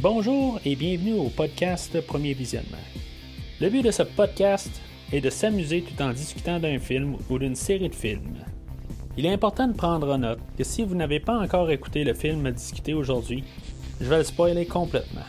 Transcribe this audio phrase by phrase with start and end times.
[0.00, 2.78] Bonjour et bienvenue au podcast Premier Visionnement.
[3.60, 4.70] Le but de ce podcast
[5.12, 8.36] est de s'amuser tout en discutant d'un film ou d'une série de films.
[9.16, 12.14] Il est important de prendre en note que si vous n'avez pas encore écouté le
[12.14, 13.42] film discuté aujourd'hui,
[14.00, 15.26] je vais le spoiler complètement.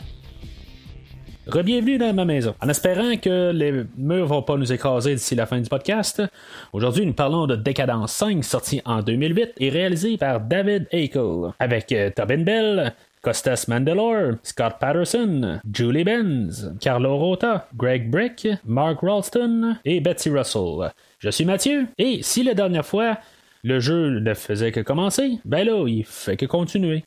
[1.48, 2.54] Rebienvenue dans ma maison.
[2.60, 6.22] En espérant que les murs vont pas nous écraser d'ici la fin du podcast,
[6.72, 11.90] aujourd'hui nous parlons de Décadence 5 sorti en 2008 et réalisé par David Akel avec
[11.90, 19.76] euh, Tobin Bell, Costas Mandalore, Scott Patterson, Julie Benz, Carlo Rota, Greg Brick, Mark Ralston
[19.84, 20.90] et Betsy Russell.
[21.18, 23.18] Je suis Mathieu et si la dernière fois
[23.62, 27.04] le jeu ne faisait que commencer, ben là il fait que continuer.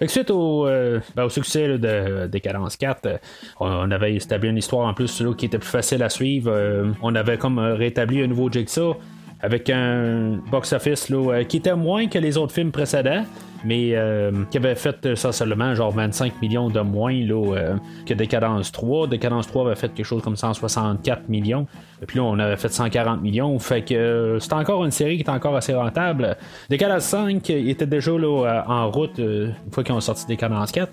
[0.00, 3.18] Fait que suite au, euh, ben, au succès de Décadence 4, euh,
[3.60, 6.50] on avait établi une histoire en plus qui était plus facile à suivre.
[6.50, 8.96] Euh, on avait comme rétabli un nouveau Jigsaw
[9.42, 13.24] avec un box-office là, qui était moins que les autres films précédents,
[13.64, 17.76] mais euh, qui avait fait ça seulement genre 25 millions de moins là, euh,
[18.06, 19.08] que Décadence 3.
[19.08, 21.66] Décadence 3 avait fait quelque chose comme 164 millions.
[22.02, 23.58] Et puis là, on avait fait 140 millions.
[23.58, 26.36] Fait que euh, c'est encore une série qui est encore assez rentable.
[26.68, 30.90] Décadence 5 était déjà là, en route une fois qu'ils ont sorti Décadence 4.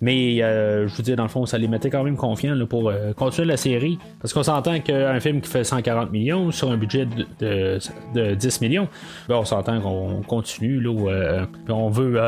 [0.00, 2.88] Mais euh, je vous dis, dans le fond, ça les mettait quand même confiants pour
[2.88, 3.98] euh, continuer la série.
[4.20, 7.06] Parce qu'on s'entend qu'un film qui fait 140 millions sur un budget
[7.40, 8.88] de, 10 millions,
[9.28, 10.80] ben, on s'entend qu'on continue.
[10.80, 12.20] Là, euh, on veut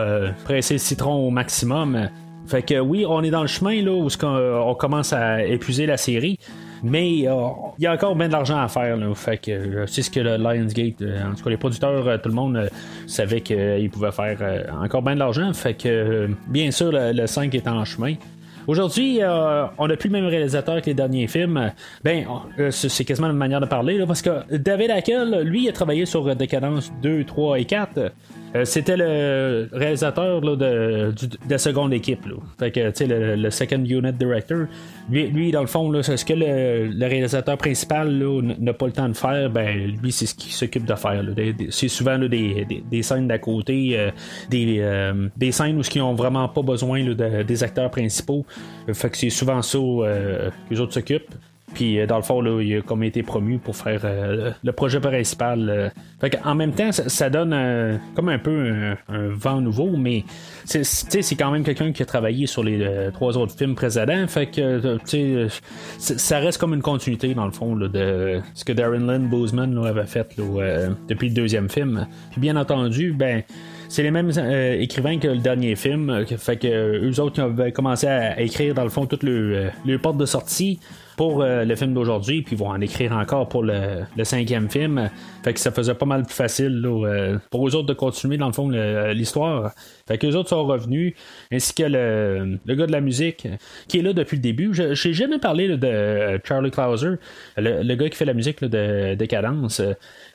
[0.45, 2.09] presser le citron au maximum.
[2.47, 5.97] Fait que oui, on est dans le chemin là, où on commence à épuiser la
[5.97, 6.39] série.
[6.83, 8.97] Mais euh, il y a encore bien de l'argent à faire.
[9.15, 12.29] Fait que euh, c'est ce que le Lionsgate, euh, en tout cas les producteurs, tout
[12.29, 12.71] le monde
[13.07, 15.53] savait qu'ils pouvaient faire encore bien de l'argent.
[15.53, 18.15] Fait que bien sûr le, 5 est en chemin.
[18.67, 19.21] Aujourd'hui,
[19.79, 21.73] on n'a plus le même réalisateur que les derniers films.
[22.05, 22.25] Ben,
[22.71, 26.93] c'est quasiment une manière de parler, parce que David Hackel, lui, a travaillé sur Décadence
[27.03, 28.13] 2, 3 et 4.
[28.57, 31.13] Euh, c'était le réalisateur de,
[31.49, 32.27] la seconde équipe.
[32.59, 34.67] Fait que, tu sais, le, second unit director.
[35.09, 38.11] Lui, dans le fond, là, ce que le, réalisateur principal
[38.59, 41.25] n'a pas le temps de faire, ben lui, c'est ce qu'il s'occupe de faire.
[41.71, 44.11] C'est souvent des, scènes d'à côté, euh,
[44.49, 48.45] des, euh, des scènes où ils n'ont vraiment pas besoin des acteurs principaux.
[48.93, 51.35] Fait que c'est souvent ça que les autres s'occupent.
[51.75, 54.73] Puis euh, dans le fond, là, il a comme été promu pour faire euh, le
[54.73, 55.69] projet principal.
[55.69, 55.89] Euh.
[56.21, 57.57] Fait en même temps, ça, donne
[58.15, 60.25] comme un peu un, vent nouveau, mais
[60.65, 64.27] c'est quand même quelqu'un qui a travaillé sur les trois autres films précédents.
[64.27, 65.49] Fait que
[65.99, 70.05] ça reste comme une continuité dans le fond de ce que Darren Lynn Bozeman avait
[70.05, 70.37] fait
[71.09, 72.07] depuis le deuxième film.
[72.33, 73.43] Puis bien entendu, ben
[73.89, 74.31] c'est les mêmes
[74.79, 76.27] écrivains que le dernier film.
[76.37, 79.97] fait que eux autres qui avaient commencé à, écrire dans le fond toutes les, les
[79.97, 80.81] portes de sortie
[81.21, 85.11] pour euh, le film d'aujourd'hui, puis ils vont en écrire encore pour le, cinquième film.
[85.45, 88.47] Fait que ça faisait pas mal plus facile euh, pour eux autres de continuer dans
[88.47, 89.75] le fond l'histoire.
[90.09, 91.13] Fait que les autres sont revenus,
[91.53, 93.47] ainsi que le, gars de la musique
[93.87, 94.73] qui est là depuis le début.
[94.73, 97.17] Je n'ai jamais parlé de euh, Charlie Clauser,
[97.59, 99.83] le, gars qui fait la musique de Décadence.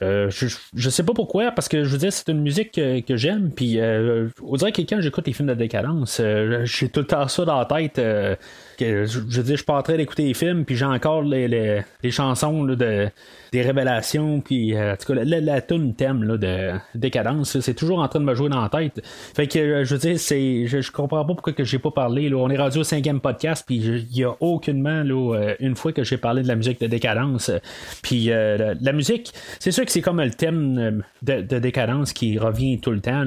[0.02, 3.50] je, je sais pas pourquoi, parce que je veux dire, c'est une musique que, j'aime,
[3.50, 3.80] puis
[4.44, 6.22] on dirait que quand j'écoute les films de Décadence,
[6.66, 8.00] j'ai tout le temps ça dans la tête
[8.80, 11.48] je, je dis, je suis pas en train d'écouter les films, puis j'ai encore les,
[11.48, 13.10] les, chansons de,
[13.52, 18.00] des révélations, puis euh, en tout cas, la, la, thème là, de décadence, c'est toujours
[18.00, 19.02] en train de me jouer dans la tête.
[19.04, 22.30] Fait que, euh, je veux dire, je, je comprends pas pourquoi que j'ai pas parlé.
[22.30, 22.38] Là.
[22.38, 25.94] On est rendu au cinquième podcast, puis il y a aucunement, là, euh, une fois
[25.94, 27.52] que j'ai parlé de la musique de décadence.
[28.04, 32.80] Puis la, musique, c'est sûr que c'est comme le thème de, de, décadence qui revient
[32.80, 33.24] tout le temps.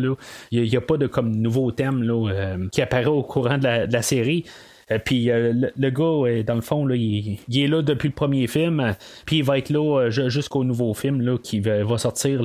[0.51, 4.03] Il n'y a, pas de comme nouveau thème là, qui apparaît au courant de la
[4.03, 4.45] série.
[4.91, 8.47] Euh, puis euh, le, gars, dans le fond, là, il, est là depuis le premier
[8.47, 8.95] film.
[9.27, 12.41] Puis il va être là euh, jusqu'au nouveau film là, qui va, sortir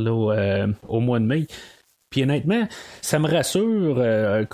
[0.87, 1.47] au mois de mai.
[2.09, 2.67] Puis honnêtement,
[3.01, 3.95] ça me rassure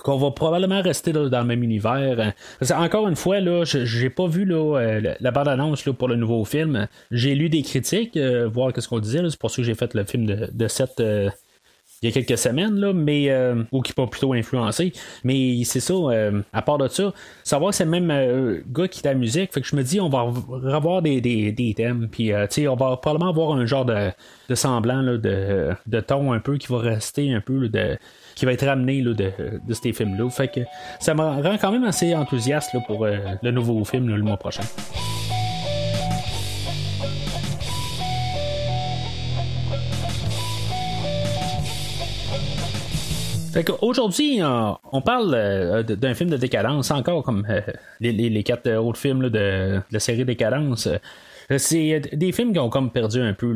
[0.01, 2.33] qu'on va probablement rester dans le même univers.
[2.71, 6.87] encore une fois, là, j'ai pas vu la bande-annonce pour le nouveau film.
[7.11, 9.21] J'ai lu des critiques, voir ce qu'on disait.
[9.29, 11.01] C'est pour ça que j'ai fait le film de, de cette
[12.01, 14.93] il y a quelques semaines, là, mais euh, ou qui m'a plutôt influencé.
[15.23, 17.13] Mais c'est ça, euh, à part de ça,
[17.43, 19.99] savoir c'est le même euh, gars qui fait la musique, fait que je me dis
[19.99, 24.11] on va revoir des, des, des thèmes, puis on va probablement avoir un genre de,
[24.47, 27.97] de semblant là, de, de ton un peu qui va rester un peu de
[28.35, 29.31] qui va être ramené là, de,
[29.67, 30.29] de ces films-là.
[30.29, 30.61] Fait que
[30.99, 34.63] ça me rend quand même assez enthousiaste là, pour le nouveau film le mois prochain.
[43.81, 47.61] Aujourd'hui, euh, on parle euh, d'un film de décadence, encore comme euh,
[47.99, 50.87] les, quatre autres films de, la série Décadence.
[51.57, 53.51] c'est des films qui ont comme perdu un peu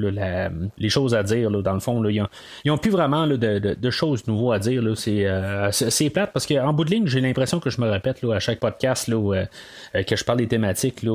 [0.78, 2.04] les choses à dire, dans le fond.
[2.06, 4.84] ils, ont, plus vraiment de, choses nouvelles à dire.
[4.98, 8.60] C'est, plate parce qu'en bout de ligne, j'ai l'impression que je me répète à chaque
[8.60, 11.06] podcast que je parle des thématiques.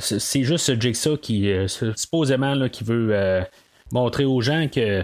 [0.00, 1.52] c'est juste Jigsaw qui,
[1.96, 3.44] supposément, qui veut
[3.92, 5.02] montrer aux gens que euh,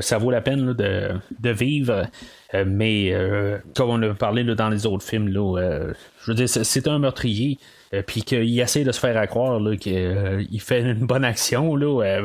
[0.00, 2.06] ça vaut la peine de, vivre.
[2.54, 5.94] Euh, mais euh, comme on a parlé dans les autres films, je
[6.26, 7.58] veux dire, c'est un meurtrier.
[8.06, 11.78] puis qu'il essaie de se faire croire qu'il fait une bonne action,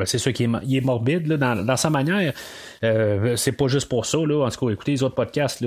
[0.06, 2.34] c'est sûr qu'il est, morbide dans, sa manière.
[2.82, 4.20] c'est pas juste pour ça.
[4.20, 5.64] En tout cas, écoutez les autres podcasts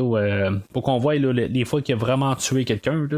[0.73, 3.09] pour qu'on voit les fois qu'il a vraiment tué quelqu'un.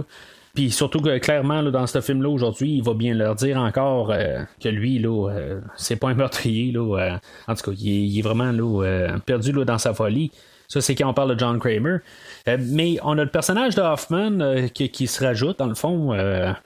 [0.54, 4.42] Puis surtout que clairement, dans ce film-là, aujourd'hui, il va bien leur dire encore euh,
[4.62, 6.72] que lui, là, euh, c'est pas un meurtrier.
[6.72, 7.16] Là, euh,
[7.46, 10.30] en tout cas, il est, vraiment là, perdu là, dans sa folie.
[10.66, 11.98] Ça, c'est quand on parle de John Kramer.
[12.46, 16.14] mais on a le personnage de Hoffman qui, se rajoute, dans le fond,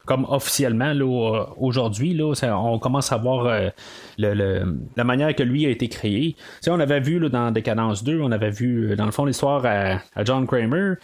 [0.07, 2.13] comme officiellement là, aujourd'hui.
[2.13, 3.71] Là, on commence à voir
[4.19, 6.35] le, la manière que lui a été créé.
[6.67, 10.01] on avait vu là, dans Décadence 2, on avait vu, dans le fond, l'histoire à,
[10.17, 10.95] à John Kramer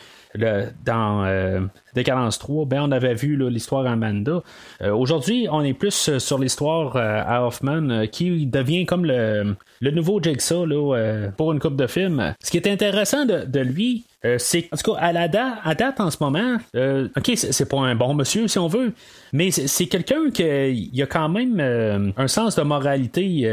[0.85, 1.61] dans euh,
[1.95, 4.43] Décadence 3, ben, on avait vu l'histoire Amanda.
[4.83, 10.23] Euh, aujourd'hui, on est plus euh, sur l'histoire à Hoffman qui devient comme le, nouveau
[10.23, 12.35] Jigsaw là, pour une coupe de films.
[12.43, 14.05] Ce qui est intéressant de, lui,
[14.39, 18.15] c'est en tout cas à la date, en ce moment, ok, c'est pas un bon
[18.15, 18.93] monsieur si on veut,
[19.33, 23.49] mais c'est quelqu'un qui a quand même un sens de moralité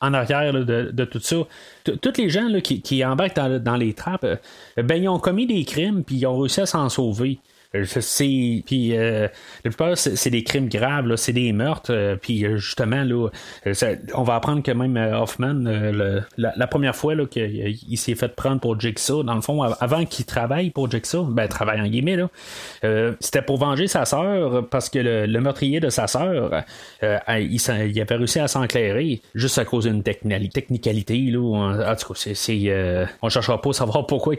[0.00, 1.36] en arrière de, tout ça.
[1.84, 4.26] Tous les gens qui, embarquent dans, les trappes,
[4.76, 7.38] ben ils ont commis des crimes puis ils ont réussi à s'en sauver.
[7.74, 9.28] Euh, c'est puis euh,
[9.64, 13.28] la plupart c'est des crimes graves c'est des meurtres euh, puis justement là
[14.14, 15.64] on va apprendre que même Hoffman
[16.36, 20.24] la, première fois là qu'il s'est fait prendre pour Jigsaw dans le fond avant qu'il
[20.24, 24.98] travaille pour Jigsaw ben travaille en guillemets là c'était pour venger sa sœur parce que
[24.98, 26.64] le, meurtrier de sa sœur
[27.02, 32.32] il, il, avait réussi à s'enclairer juste à cause d'une technicalité là en, tout cas
[32.34, 34.36] c'est on cherchera pas à savoir pourquoi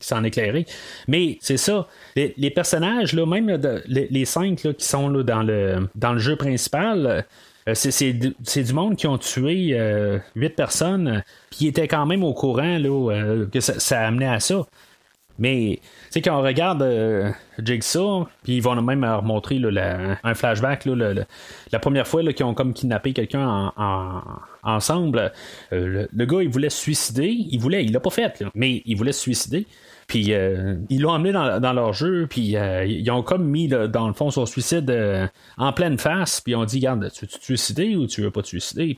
[0.00, 0.66] qui s'en éclairer.
[1.08, 1.88] Mais c'est ça.
[2.16, 3.48] Les, personnages, là, même
[3.86, 7.24] les, cinq qui sont là, dans, le, dans le jeu principal,
[7.68, 12.22] euh, c'est, du monde qui ont tué euh, huit personnes, puis qui étaient quand même
[12.22, 14.66] au courant là, euh, que ça, amenait à ça.
[15.38, 15.80] Mais,
[16.12, 16.82] tu quand on regarde
[17.58, 21.12] Jigsaw, puis ils vont même remontrer là, un flashback, là,
[21.72, 24.22] la première fois qu'ils ont comme kidnappé quelqu'un en,
[24.62, 25.32] ensemble,
[25.72, 27.26] le, le, gars, il voulait se suicider.
[27.28, 29.66] Il voulait, il l'a pas fait, mais il voulait se suicider.
[30.06, 34.06] Puis euh, ils l'ont amené dans, leur jeu, puis euh, ils ont comme mis dans
[34.06, 35.26] le fond son suicide euh,
[35.58, 38.42] en pleine face, puis ils dit Regarde, tu veux te suicider ou tu veux pas
[38.42, 38.96] te suicider?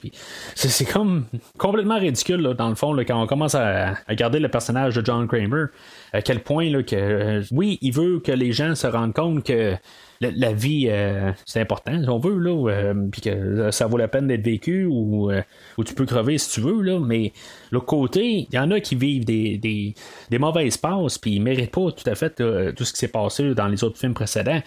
[0.55, 1.25] C'est, comme
[1.57, 5.67] complètement ridicule dans le fond quand on commence à, regarder le personnage de John Kramer,
[6.13, 9.77] à quel point là, que oui, il veut que les gens se rendent compte que
[10.21, 14.09] la, vie, euh, c'est important, si on veut, là, euh, puis que ça vaut la
[14.09, 15.43] peine d'être vécu ou, euh,
[15.77, 17.33] ou, tu peux crever si tu veux, là, mais
[17.71, 19.95] l'autre côté, il y en a qui vivent des, des,
[20.31, 22.35] des mauvaises passes, puis ils méritent pas tout à fait
[22.75, 24.61] tout ce qui s'est passé dans les autres films précédents.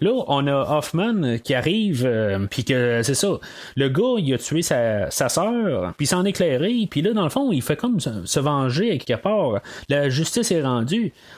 [0.00, 2.08] Là, on a Hoffman qui arrive,
[2.50, 3.38] puis que c'est ça,
[3.76, 7.30] le gars, il a tué sa, sa soeur, puis s'en éclairé, puis là, dans le
[7.30, 9.60] fond, il fait comme se, venger à quelque part.
[9.88, 10.87] La justice est rendue.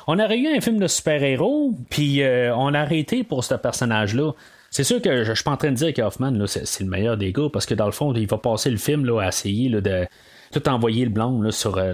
[0.06, 2.22] On aurait eu un film de super-héros, puis
[2.54, 4.32] on a arrêté pour cette personnage-là.
[4.70, 7.32] C'est sûr que je, suis pas en train de dire qu'Hoffman, c'est, le meilleur des
[7.32, 10.06] gars, parce que dans le fond, il va passer le film à essayer de
[10.52, 11.92] tout envoyer le blond sur euh,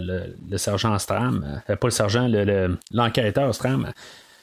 [0.50, 1.62] le, sergent Stram.
[1.68, 2.28] Euh, pas le sergent,
[2.92, 3.92] l'enquêteur Stram.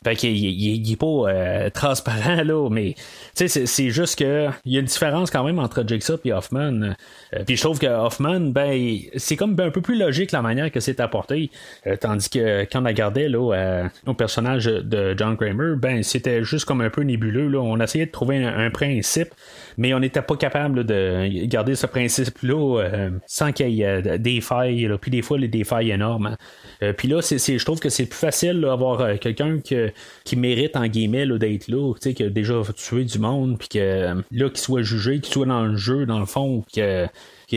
[0.03, 2.95] Fait qu'il il, est pas euh, transparent, là, mais
[3.33, 6.93] c'est juste que il y a une différence quand même entre Jigsaw et Hoffman.
[7.33, 10.71] Euh, puis je trouve que Hoffman, ben, c'est comme un peu plus logique la manière
[10.71, 11.51] que c'est apporté.
[11.87, 16.65] Euh, tandis que quand on regardait là, au personnage de John Kramer, ben, c'était juste
[16.65, 17.47] comme un peu nébuleux.
[17.47, 17.59] Là.
[17.59, 19.29] On essayait de trouver un, principe,
[19.77, 24.89] mais on n'était pas capable de garder ce principe-là sans qu'il y ait des failles,
[25.01, 26.35] puis des fois des failles énormes.
[26.81, 26.93] Hein.
[26.97, 29.91] puis là, je trouve que c'est plus facile d'avoir quelqu'un que
[30.23, 34.49] qui mérite en guillemets d'être là, qui a déjà tué du monde, puis que là,
[34.49, 36.63] qu'il soit jugé, qu'il soit dans le jeu, dans le fond,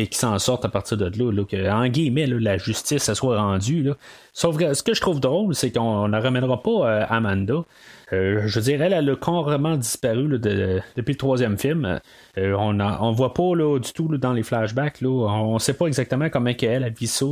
[0.04, 3.90] qui, s'en sortent à partir de là, que, en guillemets, la justice ça soit rendue.
[4.32, 7.64] Sauf que ce que je trouve drôle, c'est qu'on ne ramènera pas euh, Amanda.
[8.12, 11.98] Euh, je dirais, elle a carrément disparu depuis le troisième film.
[12.38, 14.98] Euh, on ne voit pas du tout dans les flashbacks.
[15.02, 17.26] On ne sait pas exactement comment elle a vu ça.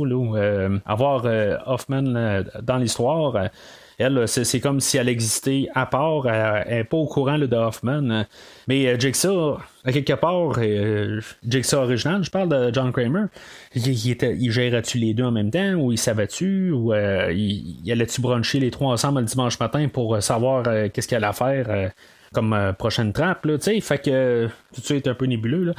[0.85, 1.25] avoir
[1.67, 3.49] Hoffman dans l'histoire
[3.97, 8.25] elle, c'est comme si elle existait à part, elle n'est pas au courant de Hoffman.
[8.67, 13.25] Mais euh, Jigsaw, à quelque part, euh, Jigsaw original, je parle de John Kramer,
[13.75, 18.21] il, il, gérait-tu les deux en même temps, ou il savait-tu, ou euh, il, allait-tu
[18.21, 21.91] bruncher les trois ensemble le dimanche matin pour savoir qu'est-ce qu'il allait faire
[22.33, 25.73] comme prochaine trappe, tu sais, fait que tout ça est un peu nébuleux,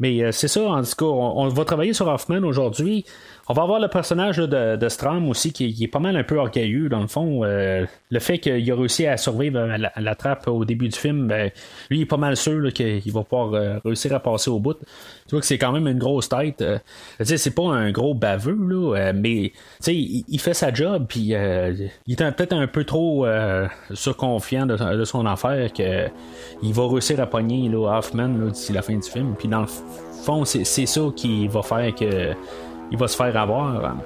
[0.00, 3.04] mais c'est ça, en tout cas, on, va travailler sur Hoffman aujourd'hui.
[3.50, 6.36] On va avoir le personnage de, de, Strom aussi qui, est pas mal un peu
[6.36, 7.42] orgueilleux dans le fond.
[7.42, 11.26] Euh, le fait qu'il a réussi à survivre à la, trappe au début du film,
[11.26, 11.50] ben,
[11.90, 14.74] lui il est pas mal sûr qu'il va pouvoir euh, réussir à passer au bout.
[14.74, 16.62] Tu vois que c'est quand même une grosse tête.
[16.62, 16.78] Euh,
[17.24, 19.52] c'est pas un gros baveux, là, mais
[19.88, 23.26] il, il, fait sa job, puis il est peut-être un peu trop
[23.94, 29.10] surconfiant de, son affaire qu'il va réussir à pogner là, Hoffman d'ici la fin du
[29.10, 29.34] film.
[29.36, 29.66] Puis dans le
[30.24, 32.36] fond, c'est ça qui va faire que
[32.90, 33.96] il va se faire avoir.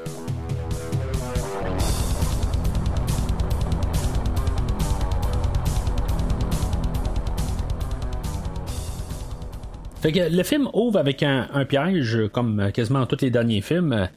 [10.04, 14.08] Fait que le film ouvre avec un, piège, comme quasiment tous les derniers films.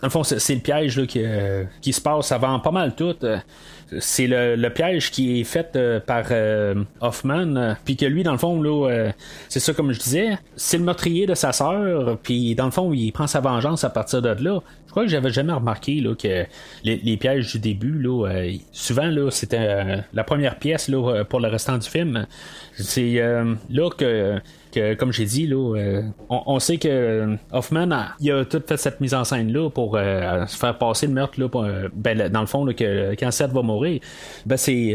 [0.00, 3.14] Dans le fond, c'est, le piège qui, euh, qui, se passe avant pas mal tout
[4.00, 8.32] c'est le, piège qui est fait euh, par euh, Hoffman, euh, puis que lui, dans
[8.32, 9.10] le fond, là,
[9.48, 12.92] c'est ça comme je disais, c'est le meurtrier de sa sœur, puis dans le fond,
[12.92, 14.60] il prend sa vengeance à partir de là.
[14.86, 16.46] Je crois que j'avais jamais remarqué là, que
[16.82, 21.76] les, pièges du début, là, souvent, là, c'était la première pièce là, pour le restant
[21.76, 22.26] du film.
[22.76, 23.20] C'est
[23.68, 24.40] là que
[24.98, 28.14] comme j'ai dit, euh, on, sait que Hoffman a,
[28.44, 31.48] tout fait cette mise en scène là pour euh, se faire passer le meurtre là,
[31.54, 34.00] euh, ben, dans le fond que quand Seth va mourir,
[34.44, 34.94] ben c'est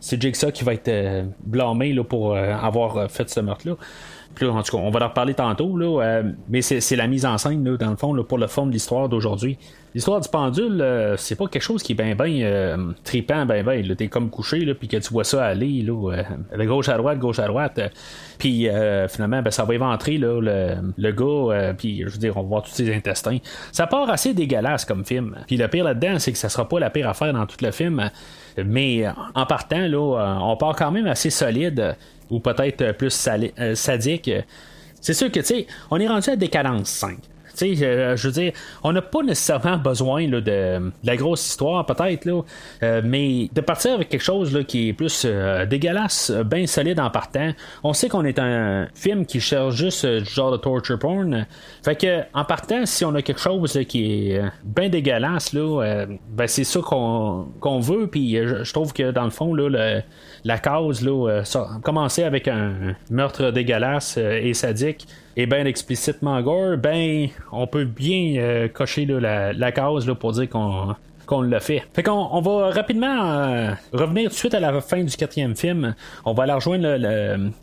[0.00, 3.76] c'est Jigsaw qui va être blâmé là, pour avoir fait ce meurtre là.
[4.42, 7.64] En tout cas, on va en reparler tantôt, là, mais c'est la mise en scène,
[7.64, 9.58] là, dans le fond, pour le fond de l'histoire d'aujourd'hui.
[9.94, 13.64] L'histoire du pendule, euh, c'est pas quelque chose qui est bien, bien euh, tripant, ben,
[13.64, 13.94] ben.
[13.94, 16.96] T'es comme couché, là, puis que tu vois ça aller, là, euh, de gauche à
[16.96, 17.80] droite, gauche à droite.
[18.38, 18.68] puis
[19.08, 22.48] finalement, ben, ça va éventrer là, le, le gars, puis je veux dire, on va
[22.48, 23.38] voir tous ses intestins.
[23.70, 25.36] Ça part assez dégueulasse comme film.
[25.46, 27.70] Puis le pire là-dedans, c'est que ça sera pas la pire affaire dans tout le
[27.70, 28.10] film.
[28.64, 31.96] Mais en partant, là, on part quand même assez solide,
[32.30, 33.10] ou peut-être plus
[33.74, 34.30] sadique.
[35.00, 37.18] C'est sûr que, tu sais, on est rendu à décadence 5.
[37.56, 41.86] Tu sais, euh, je veux dire, on n'a pas nécessairement besoin de, la grosse histoire,
[41.86, 42.44] peut-être,
[42.82, 47.10] euh, mais de partir avec quelque chose qui est plus euh, dégueulasse, bien solide en
[47.10, 47.50] partant.
[47.82, 51.46] On sait qu'on est un film qui cherche juste ce genre de torture porn.
[51.84, 56.64] Fait que, en partant, si on a quelque chose qui est bien dégueulasse, ben c'est
[56.64, 61.42] ça qu'on, veut, puis je, trouve que dans le fond, la cause, là,
[61.82, 65.06] commencer avec un meurtre dégueulasse et sadique
[65.36, 70.32] et bien explicitement gore, ben on peut bien euh, cocher la, la, case là, pour
[70.32, 70.94] dire qu'on
[71.26, 71.82] qu'on l'a fait.
[71.92, 75.56] Fait qu'on on va rapidement euh, revenir tout de suite à la fin du quatrième
[75.56, 75.94] film.
[76.24, 76.96] On va aller rejoindre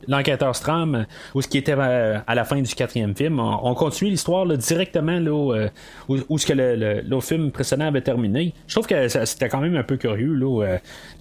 [0.07, 3.39] l'enquêteur Stram, où ce qui était euh, à la fin du quatrième film.
[3.39, 5.69] On, continue l'histoire directement là, euh,
[6.07, 8.53] où, ce que le, film précédent avait terminé.
[8.67, 10.37] Je trouve que c'était quand même un peu curieux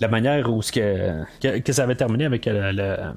[0.00, 2.48] la manière où ce que, ça avait terminé avec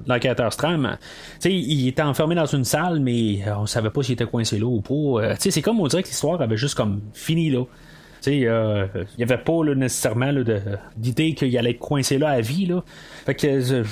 [0.06, 0.96] l'enquêteur Stram.
[1.44, 4.80] il était enfermé dans une salle, mais on savait pas s'il était coincé là ou
[4.80, 5.34] pas.
[5.38, 7.64] c'est comme on dirait que l'histoire avait juste comme fini là.
[8.28, 10.32] Euh, il n'y avait pas nécessairement
[10.96, 12.66] d'idée qu'il allait être coincé là à vie.
[12.66, 12.82] Là.
[13.26, 13.84] Fait que euh,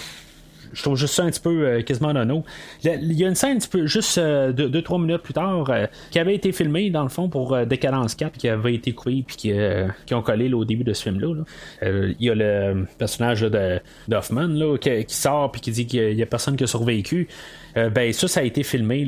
[0.73, 2.45] je trouve juste ça un petit peu euh, quasiment nono.
[2.83, 5.71] Il y a une scène un petit peu juste 2-3 minutes plus tard
[6.11, 9.37] qui avait été filmée dans le fond pour Décadence 4 qui avait été coupé puis
[9.37, 11.45] qui, ont collé au début de ce film-là.
[11.83, 16.23] Il y a le personnage de d'Hoffman qui, qui, sort puis qui dit qu'il n'y
[16.23, 17.29] a, personne qui a survécu.
[17.75, 19.07] ben ça, ça a été filmé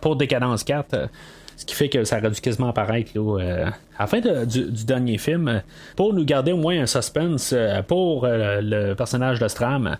[0.00, 1.08] pour Décadence 4.
[1.60, 3.66] Ce qui fait que ça aurait dû quasiment apparaître là, euh,
[3.98, 5.62] à la fin du, dernier film
[5.94, 9.98] pour nous garder au moins un suspense euh, pour euh, le personnage de Stram.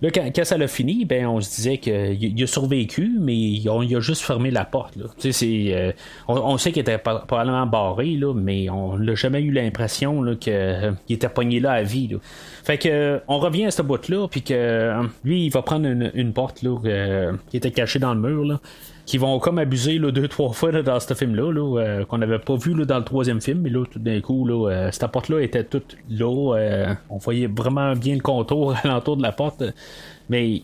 [0.00, 4.00] Là, quand, ça l'a fini, ben, on se disait qu'il a survécu, mais il a
[4.00, 4.96] juste fermé la porte.
[4.96, 5.04] Là.
[6.28, 11.28] on, sait qu'il était probablement barré, là, mais on n'a jamais eu l'impression qu'il était
[11.28, 12.08] pogné là à vie.
[12.64, 16.62] Fait que on revient à ce bout-là, puis que lui, il va prendre une, porte
[16.62, 18.44] là, qui était cachée dans le mur.
[18.46, 18.60] Là
[19.06, 22.56] qui vont comme abuser là, deux, trois fois dans ce film-là, euh, qu'on n'avait pas
[22.56, 25.64] vu dans le troisième film, mais là, tout d'un coup, là, euh, cette porte-là était
[25.64, 26.56] toute là.
[26.56, 29.62] Euh, on voyait vraiment bien le contour alentour de la porte.
[30.28, 30.62] Mais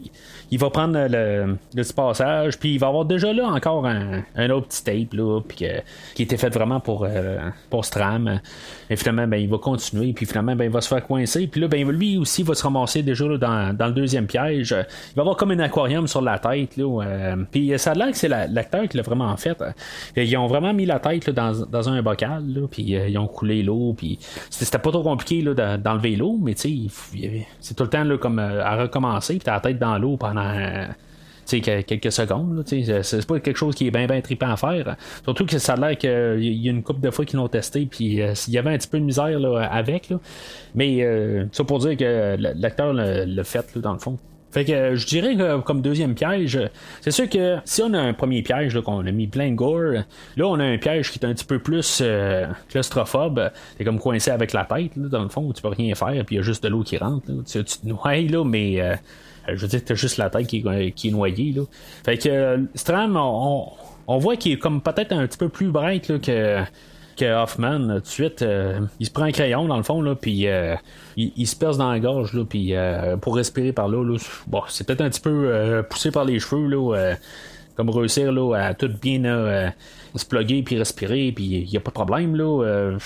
[0.50, 4.68] il va prendre le, petit passage, puis il va avoir déjà là encore un, autre
[4.68, 5.66] petit tape là, puis
[6.14, 7.06] qui était fait vraiment pour,
[7.70, 8.40] pour Stram.
[8.90, 11.46] Et finalement, ben, il va continuer, puis finalement, ben, il va se faire coincer.
[11.46, 14.70] Puis là, ben, lui aussi va se ramasser déjà dans, le deuxième piège.
[14.70, 16.76] Il va avoir comme un aquarium sur la tête.
[16.76, 19.56] Là, puis ça a l'air que c'est l'acteur qui l'a vraiment fait.
[20.16, 24.18] Ils ont vraiment mis la tête dans, un bocal, puis ils ont coulé l'eau, puis
[24.50, 29.38] c'était pas trop compliqué d'enlever l'eau, mais c'est tout le temps là, comme à recommencer,
[29.50, 30.54] la tête dans l'eau pendant
[31.46, 32.62] quelques secondes.
[32.66, 34.96] C'est pas quelque chose qui est bien bien trippant à faire.
[35.24, 37.86] Surtout que ça a l'air qu'il y a une couple de fois qu'ils l'ont testé,
[37.86, 39.38] puis il y avait un petit peu de misère
[39.70, 40.12] avec.
[40.74, 44.18] Mais ça pour dire que l'acteur l'a fait dans le fond.
[44.50, 46.58] Fait que je dirais que comme deuxième piège,
[47.02, 50.04] c'est sûr que si on a un premier piège, qu'on a mis plein de gore,
[50.36, 53.50] là on a un piège qui est un petit peu plus euh, claustrophobe.
[53.76, 56.36] T'es comme coincé avec la tête, dans le fond, où tu peux rien faire, puis
[56.36, 57.26] il y a juste de l'eau qui rentre.
[57.44, 58.94] Tu, te noies, là, mais euh,
[59.54, 61.52] je veux dire, t'as juste la tête qui, est noyée.
[61.52, 61.62] Là.
[62.04, 66.64] Fait que Stram, on, voit qu'il est comme peut-être un petit peu plus bright que
[67.18, 70.14] que Hoffman, tout de suite, euh, il se prend un crayon dans le fond, là,
[70.14, 70.76] puis euh,
[71.16, 74.02] il, se perce dans la gorge, là, puis euh, pour respirer par là,
[74.46, 77.14] bon, c'est peut-être un petit peu poussé par les cheveux, là,
[77.76, 79.72] comme réussir là, à tout bien
[80.18, 82.37] se plugger puis respirer, puis il n'y a pas de problème.
[82.37, 82.64] Là.
[82.64, 82.98] Euh,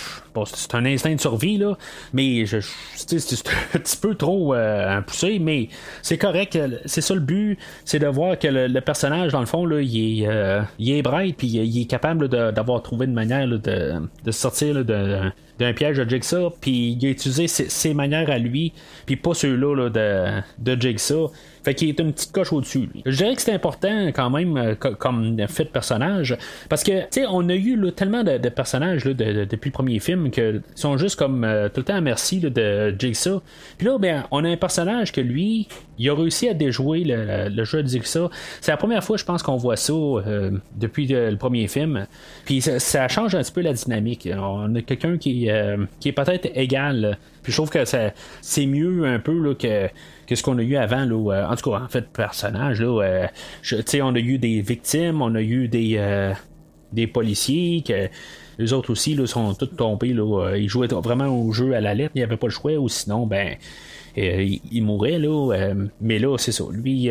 [0.47, 1.77] c'est un instinct de survie, là,
[2.13, 2.59] mais je,
[2.95, 5.69] c'est un petit peu trop euh, poussé, mais
[6.03, 6.59] c'est correct.
[6.87, 10.23] C'est ça le but, c'est de voir que le, personnage, dans le fond, là, il,
[10.23, 14.31] est, euh, il est bright, puis il est capable d'avoir trouvé une manière de, de
[14.31, 18.73] sortir d'un piège de Jigsaw, puis il a utilisé ses, manières à lui,
[19.07, 21.31] puis pas ceux-là de, de Jigsaw.
[21.65, 22.89] Fait qu'il est une petite coche au-dessus.
[23.07, 26.37] Je dirais que c'est important quand même euh, comme fait de personnage.
[26.69, 30.61] Parce que, tu sais, on a eu tellement de, personnages depuis le premier film que
[30.75, 33.43] sont juste comme euh, tout le temps à merci de Jigsaw.
[33.79, 35.69] Puis là, ben, on a un personnage que lui,
[35.99, 38.31] il a réussi à déjouer le, jeu de Jigsaw.
[38.61, 42.07] C'est la première fois, je pense, qu'on voit ça euh, depuis le premier film.
[42.45, 44.29] Puis ça, change un petit peu la dynamique.
[44.37, 45.49] On a quelqu'un qui,
[46.01, 47.19] qui est peut-être égal.
[47.43, 49.91] Puis je trouve que c'est mieux un peu là, que
[50.35, 51.05] ce qu'on a eu avant.
[51.05, 52.81] Là, euh, en tout cas, en fait, personnage.
[52.81, 56.33] Là, euh, on a eu des victimes, on a eu des, euh,
[56.93, 57.83] des policiers.
[57.87, 58.09] Que,
[58.59, 60.13] les autres aussi là, sont tous tombés.
[60.13, 62.75] Là, ils jouaient vraiment au jeu à la lettre, il n'y avait pas le choix,
[62.75, 63.57] ou sinon, ben,
[64.17, 65.19] il, mourrait.
[65.19, 66.65] Là, mais là, c'est ça.
[66.71, 67.11] Lui,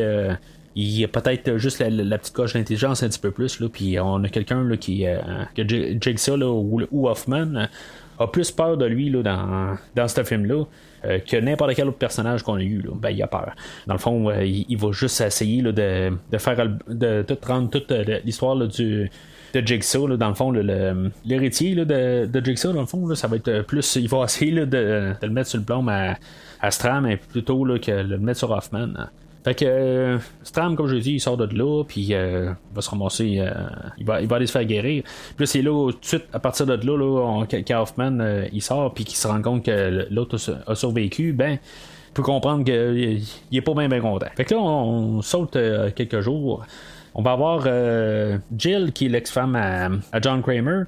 [0.76, 4.24] il a peut-être juste la, petite coche d'intelligence un petit peu plus, là, puis on
[4.24, 5.04] a quelqu'un là, qui,
[5.56, 7.68] que Jigsaw là, ou, Hoffman
[8.20, 10.66] a plus peur de lui là, dans, dans ce film-là
[11.04, 12.82] euh, que n'importe quel autre personnage qu'on a eu.
[12.82, 13.54] Là, ben, il a peur.
[13.88, 17.92] Dans le fond, euh, il, va juste essayer de, de, faire de, tout rendre toute
[17.92, 19.10] euh, l'histoire du
[19.54, 20.52] de Jigsaw, dans le fond,
[21.26, 23.96] l'héritier de, de, Jigsaw, dans le fond, ça va être plus.
[23.96, 26.16] Il va essayer de, de, le mettre sur le plomb à,
[26.62, 28.94] à Stram, mais plutôt que le mettre sur Hoffman.
[29.44, 32.76] Fait que euh, Stram, comme je l'ai dit, il sort de là, puis euh, il
[32.76, 33.52] va se ramasser, euh,
[33.98, 35.04] il, va, il va aller se faire guérir.
[35.36, 39.04] Puis c'est là, tout de suite, à partir de là, là Hoffman il sort, puis
[39.04, 40.38] qu'il se rend compte que l'autre
[40.68, 44.28] a, survécu, ben, il peut comprendre qu'il est pas bien, bien content.
[44.36, 45.58] Fait que là, on, saute
[45.96, 46.64] quelques jours.
[47.14, 47.68] On va avoir
[48.58, 50.84] Jill, qui est l'ex-femme à, John Kramer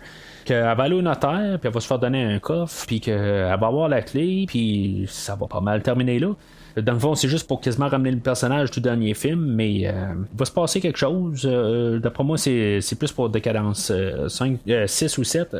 [0.45, 3.57] qu'elle va aller au notaire, puis elle va se faire donner un coffre, puis qu'elle
[3.59, 6.33] va avoir la clé, puis ça va pas mal terminer là.
[6.77, 10.13] Dans le fond, c'est juste pour quasiment ramener le personnage du dernier film, mais euh,
[10.33, 11.43] il va se passer quelque chose.
[11.45, 13.91] Euh, d'après moi, c'est, plus pour Décadence
[14.27, 15.55] 5, euh, 6 ou 7.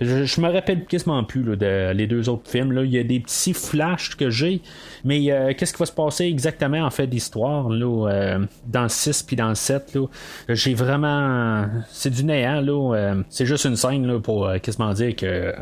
[0.00, 2.72] Je, je me rappelle quasiment plus là, de les deux autres films.
[2.72, 2.84] Là.
[2.84, 4.60] Il y a des petits flashs que j'ai,
[5.04, 9.48] mais qu'est-ce qui va se passer exactement en fait d'histoire dans le 6 puis dans
[9.48, 10.06] le 7 là,
[10.48, 11.66] J'ai vraiment.
[11.90, 12.62] C'est du néant.
[13.28, 15.52] C'est juste une scène là, pour quasiment dire que euh,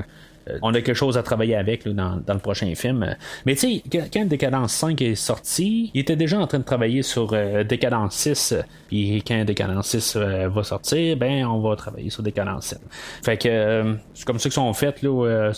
[0.62, 3.16] on a quelque chose à travailler avec dans, le prochain film.
[3.46, 7.02] Mais tu sais, quand Décadence 5 est sorti, il était déjà en train de travailler
[7.02, 8.54] sur euh, Décadence 6.
[8.88, 12.80] Puis quand Décadence 6 euh, va sortir, ben on va travailler sur Décadence 7.
[13.22, 15.02] Fait que c'est comme ça qu'ils sont faits.
[15.02, 15.52] Là,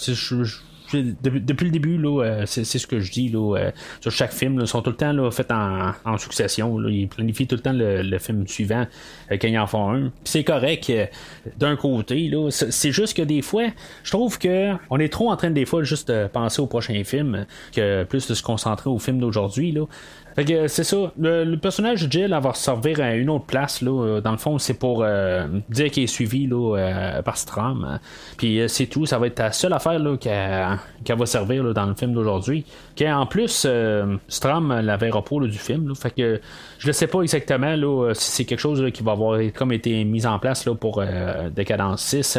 [0.92, 4.58] depuis le début, euh, c'est, ce que je dis là, euh, sur chaque film.
[4.60, 6.80] ils sont tout le temps là, faits en, succession.
[6.88, 8.86] Ils planifient tout le temps le, film suivant
[9.30, 10.12] euh, quand ils en font un.
[10.24, 10.92] c'est correct
[11.58, 12.30] d'un côté.
[12.50, 13.68] c'est, juste que des fois,
[14.02, 17.02] je trouve que on est trop en train des fois juste de penser au prochain
[17.04, 19.72] film que plus de se concentrer au film d'aujourd'hui.
[19.72, 19.84] Là.
[20.36, 21.12] Fait que c'est ça.
[21.18, 23.82] Le, personnage de Jill va servir à une autre place.
[23.82, 23.90] Là.
[23.90, 27.98] Euh, dans le fond, c'est pour euh, dire qu'il est suivi là, euh, par Stram.
[28.36, 29.06] Puis c'est tout.
[29.06, 32.64] Ça va être la seule affaire qu'elle va servir dans le film d'aujourd'hui.
[33.00, 33.66] En plus,
[34.28, 35.94] Stram la verra pas du film.
[35.94, 36.40] Fait que
[36.78, 37.74] je ne sais pas exactement
[38.14, 41.02] si c'est quelque chose qui va avoir comme été mis en place pour
[41.54, 42.38] Décadence 6.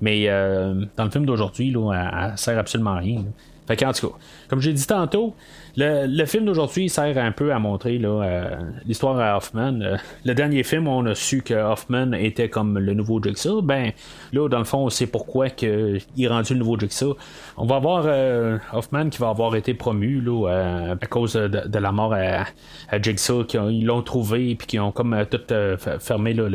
[0.00, 3.24] mais dans le film d'aujourd'hui, elle, elle sert absolument à rien.
[3.66, 4.16] Fait en tout cas,
[4.48, 5.34] comme j'ai dit tantôt,
[5.76, 9.80] le, film d'aujourd'hui sert un peu à montrer euh, l'histoire à Hoffman.
[9.80, 13.62] Euh, le dernier film, on a su que Hoffman était comme le nouveau Jigsaw.
[13.62, 13.92] Ben,
[14.32, 17.16] là, dans le fond, on sait pourquoi il est rendu le nouveau Jigsaw.
[17.56, 21.92] On va voir euh, Hoffman qui va avoir été promu là, à cause de, la
[21.92, 23.46] mort à, Jigsaw.
[23.70, 25.54] Ils l'ont trouvé puis qui ont comme tout
[26.00, 26.48] fermé le,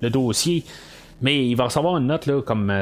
[0.00, 0.64] le, dossier.
[1.22, 2.72] Mais il va recevoir une note là, comme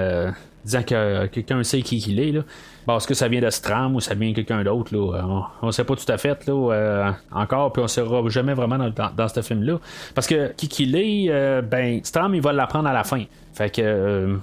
[0.65, 2.33] disant que quelqu'un sait qui il est.
[2.33, 2.43] Là.
[2.89, 4.95] Est-ce que ça vient de Stram ou ça vient de quelqu'un d'autre?
[4.95, 5.25] Là?
[5.63, 8.55] On ne sait pas tout à fait là, euh, encore, puis on ne saura jamais
[8.55, 9.79] vraiment dans, ce film-là.
[10.15, 13.25] Parce que qui qu'il est, euh, ben, Stram, il va l'apprendre à la fin.
[13.53, 14.39] Fait que.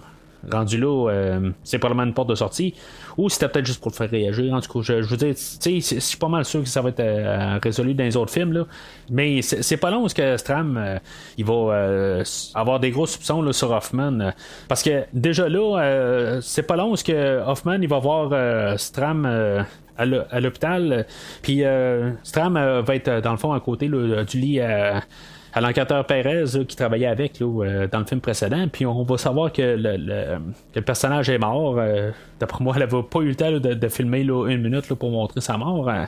[0.45, 2.73] Euh, rendu là, c'est probablement une porte de sortie,
[3.17, 4.54] ou c'était peut-être juste pour le faire réagir.
[4.54, 7.63] En tout cas, je, veux dire, je suis pas mal sûr que ça va être
[7.63, 8.65] résolu dans les autres films, là.
[9.10, 10.99] mais c'est pas long que Stram
[11.38, 12.23] il va
[12.56, 14.34] avoir des gros soupçons sur Hoffman,
[14.67, 19.65] parce que déjà là, c'est pas long que Hoffman il va voir Stram
[20.01, 21.06] à l'hôpital.
[21.41, 24.60] Puis euh, Stram euh, va être dans le fond à côté du lit
[25.59, 28.67] l'enquêteur Perez qui travaillait avec dans le film précédent.
[28.71, 31.75] Puis on va savoir que le, personnage est mort.
[31.77, 35.41] Euh, d'après moi, elle n'avait pas eu le temps de, filmer une minute pour montrer
[35.41, 35.89] sa mort.
[35.89, 36.07] Hein.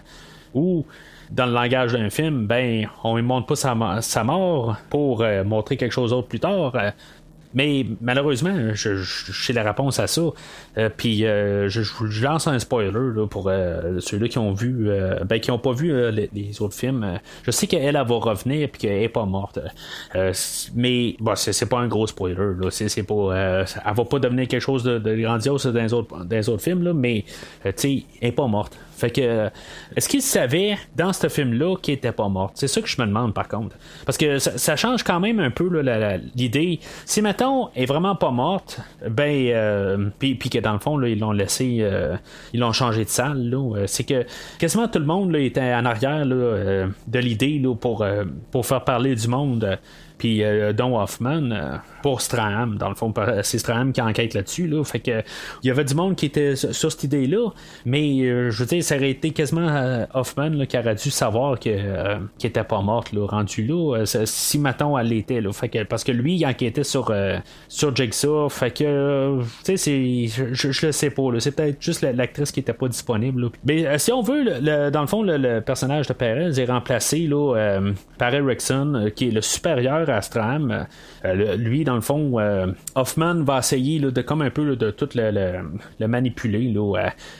[0.53, 0.85] ou
[1.31, 5.91] dans le langage d'un film, ben, on ne montre pas sa, mort pour montrer quelque
[5.91, 6.73] chose d'autre plus tard.
[7.53, 10.21] Mais malheureusement, je, sais la réponse à ça.
[10.77, 12.91] Euh, puis euh, je, lance un spoiler
[13.29, 14.89] pour euh, ceux-là qui ont vu,
[15.25, 17.19] ben, qui n'ont pas vu les, autres films.
[17.43, 19.59] Je sais qu'elle elle, va revenir et qu'elle n'est pas morte.
[20.75, 22.35] mais bon, c'est, pas un gros spoiler.
[22.35, 22.69] Là.
[22.71, 26.49] C'est, pas, elle va pas devenir quelque chose de, grandiose dans les autres, dans les
[26.49, 27.25] autres films, là, mais
[27.63, 27.73] elle
[28.21, 28.77] n'est pas morte.
[29.03, 29.49] Fait que,
[29.97, 32.51] est-ce qu'il savait dans ce film-là qu'il était pas mort?
[32.53, 33.75] C'est ça que je me demande par contre.
[34.05, 35.69] Parce que ça, change quand même un peu
[36.35, 36.79] l'idée.
[37.03, 41.33] Si mettons est vraiment pas morte, ben, euh, puis, que dans le fond, ils l'ont
[41.33, 42.15] laissé, euh,
[42.53, 43.53] ils l'ont changé de salle.
[43.53, 44.25] Euh, c'est que
[44.57, 48.05] quasiment tout le monde était en arrière de l'idée pour,
[48.51, 49.79] pour faire parler du monde.
[50.17, 50.43] Puis
[50.75, 54.67] Don Hoffman, pour Stram, dans le fond, c'est Stram qui enquête là-dessus.
[54.67, 54.83] Là.
[54.83, 55.23] Fait que
[55.63, 57.49] il y avait du monde qui était sur cette idée-là,
[57.85, 61.59] mais euh, je veux dire, ça aurait été quasiment euh, Hoffman qui aurait dû savoir
[61.59, 64.03] que euh, qu'il était pas mort là, rendu là.
[64.05, 65.41] si maintenant elle l'était.
[65.41, 65.51] Là.
[65.51, 67.13] Fait que, parce que lui, il enquêtait sur,
[67.67, 68.49] sur Jigsaw.
[68.49, 71.23] Fait que tu sais, je, je, le sais pas.
[71.39, 73.49] C'est peut-être juste l'actrice qui était pas disponible.
[73.65, 77.79] Mais si on veut, le, dans le fond, le, personnage de Perez est remplacé là,
[78.17, 80.85] par Erickson, qui est le supérieur à Stram.
[81.23, 86.07] lui, dans le fond, euh, Hoffman va essayer de comme un peu de tout le,
[86.07, 86.73] manipuler,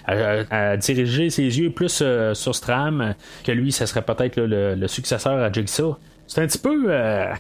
[0.06, 5.42] à, diriger ses yeux plus euh, sur Stram, que lui, ça serait peut-être le, successeur
[5.42, 5.98] à Jigsaw.
[6.28, 7.34] C'est un petit peu euh,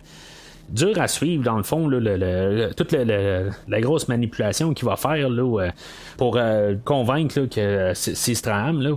[0.73, 1.89] dur à suivre, dans le fond,
[2.75, 5.69] toute la grosse manipulation qu'il va faire là,
[6.17, 6.37] pour
[6.83, 8.81] convaincre que c'est Stram.
[8.81, 8.95] Là.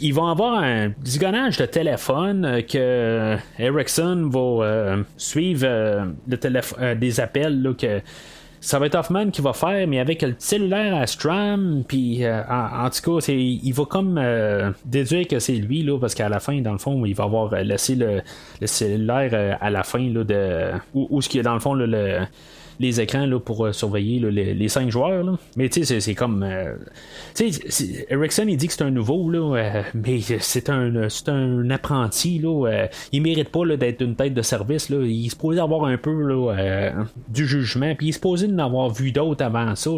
[0.00, 5.66] ils vont avoir un zigonnage de téléphone que Ericsson va suivre
[6.26, 8.00] le des appels que
[8.66, 12.42] ça va être Hoffman qui va faire, mais avec le cellulaire à Stram, puis euh,
[12.50, 16.40] en, tout cas, il va comme euh, déduire que c'est lui, là, parce qu'à la
[16.40, 18.22] fin, dans le fond, il va avoir laissé le,
[18.64, 20.72] cellulaire euh, à la fin là, de.
[20.94, 22.26] Où, ce qui est dans le fond le
[22.78, 25.24] les écrans là, pour euh, surveiller les, cinq joueurs.
[25.56, 26.42] Mais tu sais, c'est comme.
[26.42, 26.74] Euh,
[27.34, 31.28] tu sais, Ericsson, il dit que c'est un nouveau, là, euh, mais c'est un, c'est
[31.28, 32.38] un apprenti.
[32.38, 34.90] Là, il mérite pas d'être une tête de service.
[34.90, 34.98] Là.
[35.02, 36.92] Il se posait avoir un peu là,
[37.28, 39.90] du jugement, puis il se posait d'en avoir vu d'autres avant ça.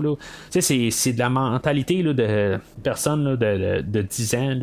[0.50, 4.58] Tu sais, c'est, de la mentalité là, de personne de, de, 10 ans.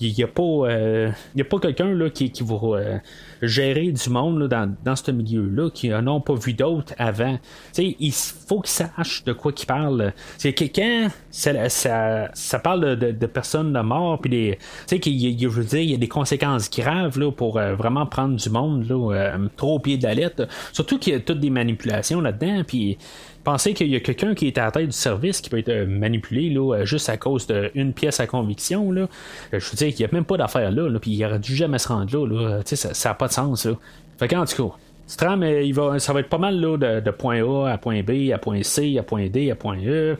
[0.00, 3.00] Il n'y a pas, il a pas quelqu'un là, qui, qui va
[3.42, 7.38] gérer du monde dans, dans ce milieu-là qui n'en pas vu d'autres avant.
[7.78, 10.12] Il faut qu'ils sachent de quoi qu'ils parlent.
[10.38, 14.58] C'est quelqu'un, ça, ça, parle de, personnes de mort, puis des,
[14.90, 18.50] je veux dire, il y a des conséquences graves là, pour euh, vraiment prendre du
[18.50, 20.48] monde là, euh, trop au pied de la lettre.
[20.72, 22.98] Surtout qu'il y a toutes des manipulations là-dedans, puis
[23.42, 25.86] Pensez qu'il y a quelqu'un qui est à la tête du service qui peut être
[25.86, 28.92] manipulé là, euh, juste à cause d'une pièce à conviction.
[28.92, 29.08] Là.
[29.52, 31.78] Je veux dire qu'il n'y a même pas d'affaire là, puis il aurait dû jamais
[31.78, 32.60] se rendre là.
[32.64, 33.64] Ça n'a pas de sens.
[33.64, 33.72] Là.
[34.18, 34.76] Fait qu'en tout cas,
[35.10, 38.00] Stram, euh, il va, ça va être pas mal là, de, point A à point
[38.02, 40.16] B, à point C, à point D, à point E.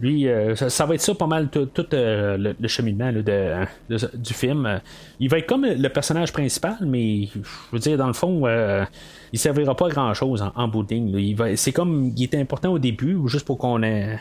[0.00, 0.26] Lui,
[0.56, 4.80] ça, va être ça pas mal tout, le, cheminement du film.
[5.20, 8.44] Il va être comme le personnage principal, mais je veux dire, dans le fond,
[9.34, 10.86] il servira pas à grand chose en, en bout
[11.56, 13.80] C'est comme il était important au début, juste pour qu'on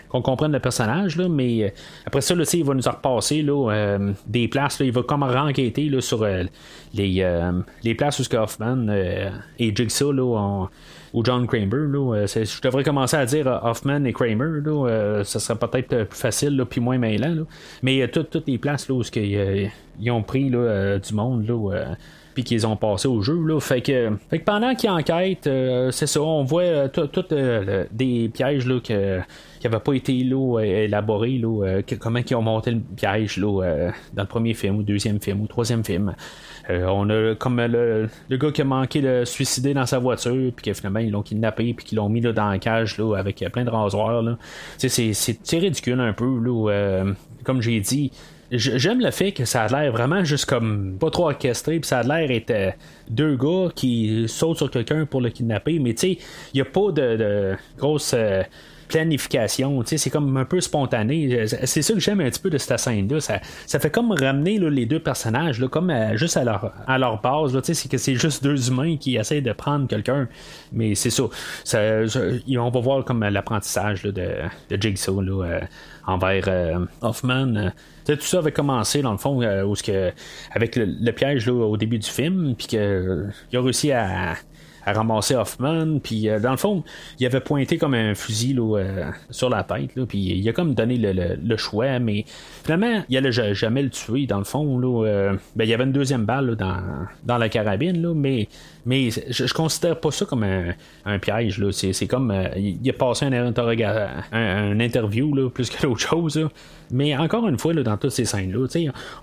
[0.10, 1.70] qu'on comprenne le personnage, mais euh,
[2.08, 4.80] après ça, il va nous repasser euh, des places.
[4.80, 6.46] il va comme renquêter sur euh,
[6.96, 8.88] les, places où Hoffman
[9.60, 10.68] et Jigsaw là,
[11.14, 11.68] ou John Kramer.
[12.26, 14.62] Je devrais commencer à dire Hoffman et Kramer.
[14.66, 17.36] Là, ça serait peut-être plus facile puis moins mêlant.
[17.36, 17.44] Là.
[17.84, 21.46] Mais toutes les places où ils ont pris du monde.
[22.34, 23.40] Puis qu'ils ont passé au jeu.
[23.46, 23.60] Là.
[23.60, 27.86] Fait, que, fait que pendant qu'ils enquêtent, euh, c'est ça, on voit euh, tout euh,
[27.92, 29.20] des pièges là, que,
[29.60, 34.24] qui n'avaient pas été là, élaborés, là, comment ils ont monté le piège là, dans
[34.24, 36.14] le premier film, ou deuxième film, ou troisième film.
[36.70, 40.74] on a comme le, gars qui a manqué de suicider dans sa voiture, puis que
[40.74, 43.64] finalement ils l'ont kidnappé, puis qu'ils l'ont mis là, dans la cage là, avec plein
[43.64, 44.24] de rasoirs.
[44.78, 46.40] C'est, c'est ridicule un peu.
[46.40, 47.06] Là,
[47.44, 48.12] comme j'ai dit,
[48.58, 52.00] j'aime le fait que ça a l'air vraiment juste comme pas trop orchestré, puis ça
[52.00, 52.72] a l'air être euh,
[53.10, 56.18] deux gars qui sautent sur quelqu'un pour le kidnapper, mais tu sais,
[56.54, 58.14] il n'y a pas de, de grosse.
[58.14, 58.44] Euh,
[58.94, 59.82] planification.
[59.86, 61.48] C'est comme un peu spontané.
[61.48, 63.20] C'est ça que j'aime un petit peu de cette scène-là.
[63.20, 67.60] Ça, ça fait comme ramener les deux personnages comme juste à leur, à leur base.
[67.64, 70.28] C'est que c'est juste deux humains qui essaient de prendre quelqu'un.
[70.72, 71.24] Mais c'est ça.
[71.74, 74.28] On va voir comme l'apprentissage de,
[74.70, 75.24] Jigsaw
[76.06, 77.72] envers Hoffman.
[78.06, 80.12] tout ça avait commencé dans le fond où que,
[80.52, 84.36] avec le, piège là, au début du film, puis qu'il a réussi à,
[84.86, 86.00] à ramasser Hoffman.
[86.00, 86.84] Puis euh, dans le fond,
[87.20, 89.92] il avait pointé comme un fusil euh, sur la tête.
[90.08, 92.26] puis il a comme donné le, choix, mais
[92.64, 94.26] finalement, il allait jamais le tuer.
[94.26, 96.82] Dans le fond, là, euh, ben, il y avait une deuxième balle dans,
[97.24, 98.48] dans la carabine, là, mais
[98.86, 101.60] mais je, je considère pas ça comme un, piège.
[101.60, 101.72] Là.
[101.72, 102.32] C'est, comme.
[102.32, 103.32] Euh, il a passé un,
[104.32, 106.50] un, interview là, plus que l'autre chose.
[106.92, 108.68] Mais encore une fois, là, dans toutes ces scènes-là,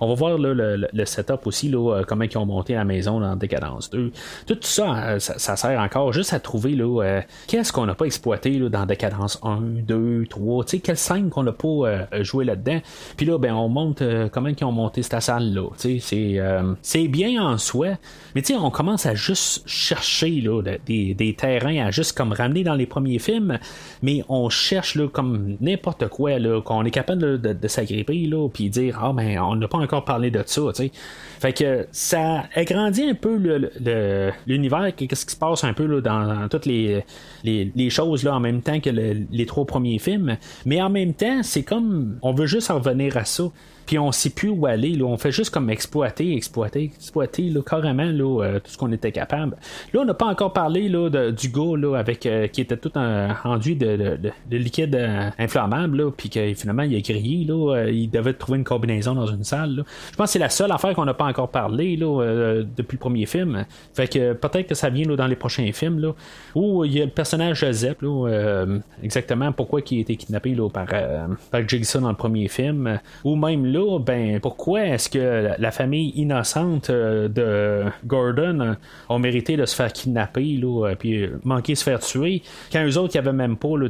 [0.01, 3.37] on va voir le, setup aussi, là, euh, comment ils ont monté la maison dans
[3.37, 4.12] Décadence 2.
[4.46, 8.59] Tout ça, euh, ça, sert encore juste à trouver là, qu'est-ce qu'on n'a pas exploité
[8.59, 10.64] là, dans Décadence 1, 2, 3.
[10.83, 12.81] Quelle scène qu'on n'a pas joué là-dedans.
[13.16, 15.68] Puis là, ben, on monte comment ils ont monté cette salle-là.
[15.77, 16.01] C'est,
[16.83, 17.88] c'est bien en soi.
[18.35, 22.87] Mais on commence à juste chercher là, des, terrains à juste comme ramener dans les
[22.87, 23.59] premiers films,
[24.03, 26.33] mais on cherche là, comme n'importe quoi,
[26.65, 30.31] qu'on est capable de, s'agripper, là, puis dire Ah, ben, on n'a pas encore parlé
[30.31, 30.63] de ça.
[31.39, 33.37] Fait que ça agrandit un peu
[34.47, 37.05] l'univers, qu'est-ce qui se passe un peu là, dans, toutes les,
[37.45, 40.37] les, choses là, en même temps que les trois premiers films,
[40.67, 43.45] mais en même temps, c'est comme on veut juste en revenir à ça
[43.87, 44.90] puis on sait plus où aller.
[44.90, 45.05] Là.
[45.05, 49.12] On fait juste comme exploiter, exploiter, exploiter là, carrément là, euh, tout ce qu'on était
[49.12, 49.57] capable.
[49.93, 52.77] Là, on n'a pas encore parlé là, de, du gars là, avec, euh, qui était
[52.77, 57.45] tout un enduit de, de, liquide euh, inflammable, puis que finalement il a grillé.
[57.45, 59.85] Là, il devait trouver une combinaison dans une salle.
[60.12, 63.01] Je pense que c'est la seule affaire qu'on n'a pas encore parlé là, depuis le
[63.01, 63.64] premier film.
[63.95, 65.99] Fait que peut-être que ça vient là, dans les prochains films.
[66.01, 66.12] Là,
[66.55, 68.66] où il y a le personnage Joseph, là,
[69.03, 70.87] exactement pourquoi il a été kidnappé là, par,
[71.51, 72.99] par Jigsaw dans le premier film.
[73.25, 78.77] Ou même là, ben pourquoi est-ce que la famille innocente euh, de Gordon
[79.09, 82.85] ont mérité de se faire kidnapper là, euh, puis manquer de se faire tuer quand
[82.85, 83.88] eux autres qui avaient même pas de,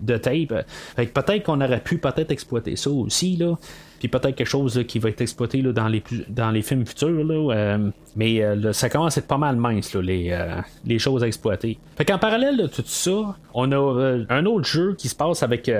[0.00, 0.66] de tape?
[0.96, 3.56] peut-être qu'on aurait pu peut-être exploiter ça aussi là
[4.02, 7.22] puis peut-être quelque chose qui va être exploité là, dans, les, dans les films futurs.
[7.24, 11.22] Là, euh, mais euh, ça commence à être pas mal mince, les, euh, les choses
[11.22, 11.78] à exploiter.
[11.96, 15.70] Fait qu'en parallèle de tout ça, on a un autre jeu qui se passe avec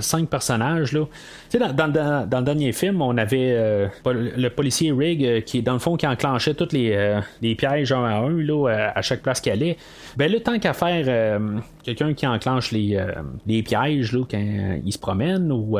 [0.00, 0.92] cinq personnages.
[0.92, 1.04] Là.
[1.52, 5.98] Dans, dans, dans, le dernier film, on avait le policier Rig qui, dans le fond,
[5.98, 9.76] qui enclenchait tous les, les pièges un à un là, à chaque place qu'il allait.
[10.16, 11.40] Ben là, tant qu'à faire
[11.82, 12.98] quelqu'un qui enclenche les,
[13.46, 15.78] les pièges là, quand il se promène ou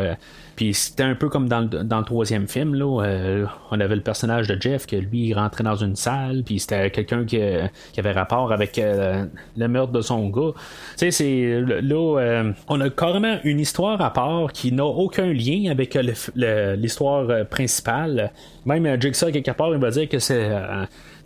[0.56, 3.96] puis c'était un peu comme dans le, dans le troisième film, là, euh, on avait
[3.96, 7.40] le personnage de Jeff que lui rentrait dans une salle, puis c'était quelqu'un qui,
[7.92, 9.24] qui, avait rapport avec euh,
[9.56, 10.52] le meurtre de son gars.
[10.98, 15.32] Tu sais, c'est là, euh, on a carrément une histoire à part qui n'a aucun
[15.32, 15.96] lien avec
[16.34, 18.32] l'histoire principale.
[18.64, 20.50] Même Jigsaw quelque part, il va dire que c'est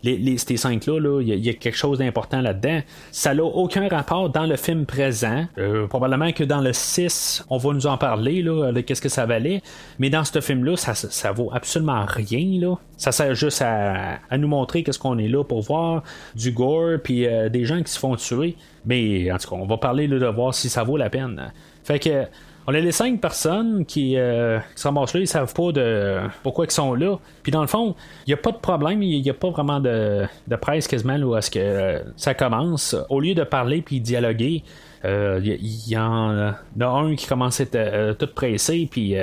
[0.03, 2.81] les, ces cinq-là, il y, a quelque chose d'important là-dedans.
[3.11, 5.47] Ça n'a aucun rapport dans le film présent.
[5.59, 9.09] Euh, probablement que dans le 6, on va nous en parler, là, de qu'est-ce que
[9.09, 9.63] ça valait.
[9.99, 12.61] Mais dans ce film-là, ça, ça vaut absolument rien.
[12.61, 12.77] Là.
[12.97, 16.03] Ça sert juste à, nous montrer qu'est-ce qu'on est là pour voir
[16.35, 18.57] du gore, puis euh, des gens qui se font tuer.
[18.87, 21.53] Mais en tout cas, on va parler de voir si ça vaut la peine.
[21.85, 22.27] Fait que
[22.71, 26.67] on a les cinq personnes qui, euh, se ramassent là, ils savent pas de pourquoi
[26.67, 27.19] ils sont là.
[27.43, 29.81] Puis dans le fond, il n'y a pas de problème, il n'y a pas vraiment
[29.81, 32.95] de, de presse quasiment où est-ce que euh, ça commence.
[33.09, 34.63] Au lieu de parler puis dialoguer,
[35.05, 39.17] euh, il y, en a un qui commence à être tout pressé puis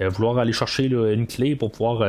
[0.00, 2.02] vouloir aller chercher une clé pour pouvoir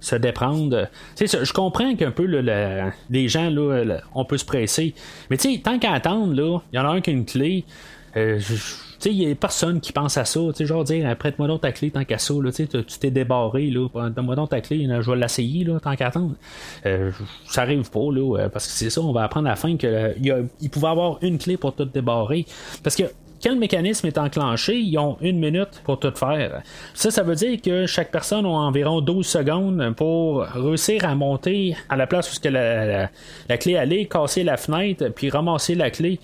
[0.00, 0.88] se déprendre.
[1.18, 4.94] je comprends qu'un peu les gens, là, on peut se presser.
[5.30, 7.64] Mais tant qu'à attendre, il y en a un qui a une clé.
[9.04, 10.40] Il n'y a personne qui pense à ça.
[10.58, 12.34] Genre dire, prête-moi donc ta clé tant qu'à ça.
[12.54, 13.70] tu t'es débarré.
[13.70, 14.86] Donne-moi donc ta clé.
[14.88, 16.34] je vais l'essayer tant qu'à attendre.
[16.86, 17.10] Euh,
[17.46, 18.10] ça arrive pas.
[18.12, 21.18] Là, euh, parce que c'est ça, on va apprendre à la fin qu'il pouvait avoir
[21.22, 22.46] une clé pour tout débarrer.
[22.82, 23.04] Parce que
[23.42, 26.62] quand le mécanisme est enclenché, ils ont une minute pour tout faire.
[26.94, 31.76] Ça, ça veut dire que chaque personne a environ 12 secondes pour réussir à monter
[31.90, 33.10] à la place où que la,
[33.48, 36.20] la clé allait, casser la fenêtre, puis ramasser la clé.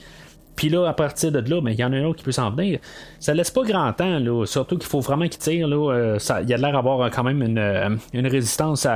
[0.61, 2.33] Puis là, à partir de là, mais il y en a un autre qui peut
[2.33, 2.81] s'en venir.
[3.19, 5.67] Ça laisse pas grand temps, là, surtout qu'il faut vraiment qu'il tire.
[5.67, 8.87] Là, euh, il a l'air d'avoir quand même une, euh, résistance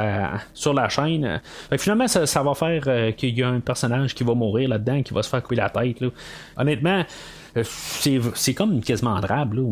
[0.52, 1.40] sur la chaîne.
[1.78, 5.14] finalement, ça, va faire euh, qu'il y a un personnage qui va mourir là-dedans, qui
[5.14, 6.04] va se faire couper la tête.
[6.58, 7.02] Honnêtement,
[7.62, 9.62] c'est, comme quasiment drable.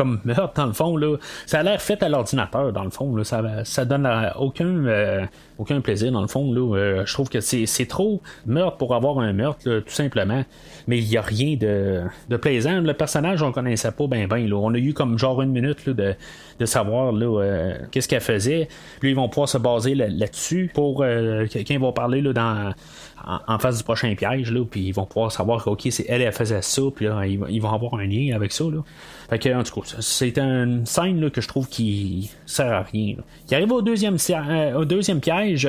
[0.00, 3.14] Comme meurtre, dans le fond, là, ça a l'air fait à l'ordinateur, dans le fond.
[3.14, 4.08] Là, ça, ça donne
[4.38, 6.50] aucun, aucun plaisir, dans le fond.
[6.54, 10.42] Là, je trouve que c'est, trop meurtre pour avoir un meurtre, tout simplement.
[10.86, 12.80] Mais il n'y a rien de, de, plaisant.
[12.80, 14.50] Le personnage, on ne connaissait pas bien, bien.
[14.52, 16.14] On a eu comme genre une minute de,
[16.58, 18.68] de savoir là, qu'est-ce qu'elle faisait.
[19.00, 21.04] Puis ils vont pouvoir se baser là-dessus pour
[21.50, 22.72] quelqu'un va parler là, dans
[23.24, 26.30] en, face du prochain piège, là, puis ils vont pouvoir savoir que, ok, c'est elle,
[26.32, 28.82] faisait ça, puis là, ils, vont avoir un lien avec ça, là.
[29.28, 32.82] Fait que, en tout cas, c'est une scène là, que je trouve qui sert à
[32.82, 33.16] rien.
[33.46, 35.68] Qui arrive au deuxième, euh, au deuxième piège.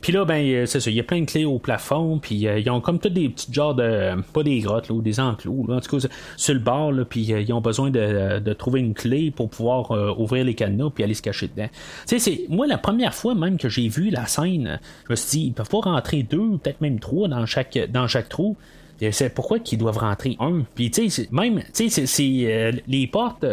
[0.00, 2.46] Puis là, ben, euh, c'est ça, il y a plein de clés au plafond, puis
[2.46, 4.20] euh, ils ont comme tous des petits genres de.
[4.32, 7.04] Pas des grottes, là, ou des enclos, là, en tout cas, sur le bord, là,
[7.04, 10.90] puis euh, ils ont besoin de, de, trouver une clé pour pouvoir ouvrir les cadenas,
[10.94, 11.68] puis aller se cacher dedans.
[12.06, 12.46] Tu sais, c'est.
[12.48, 15.52] Moi, la première fois même que j'ai vu la scène, je me suis dit, ils
[15.52, 18.56] peuvent pas rentrer deux, peut-être même trois dans chaque, dans chaque trou.
[19.12, 20.62] C'est pourquoi qu'ils doivent rentrer un?
[20.74, 23.46] Puis, tu sais, même, tu sais, c'est, les portes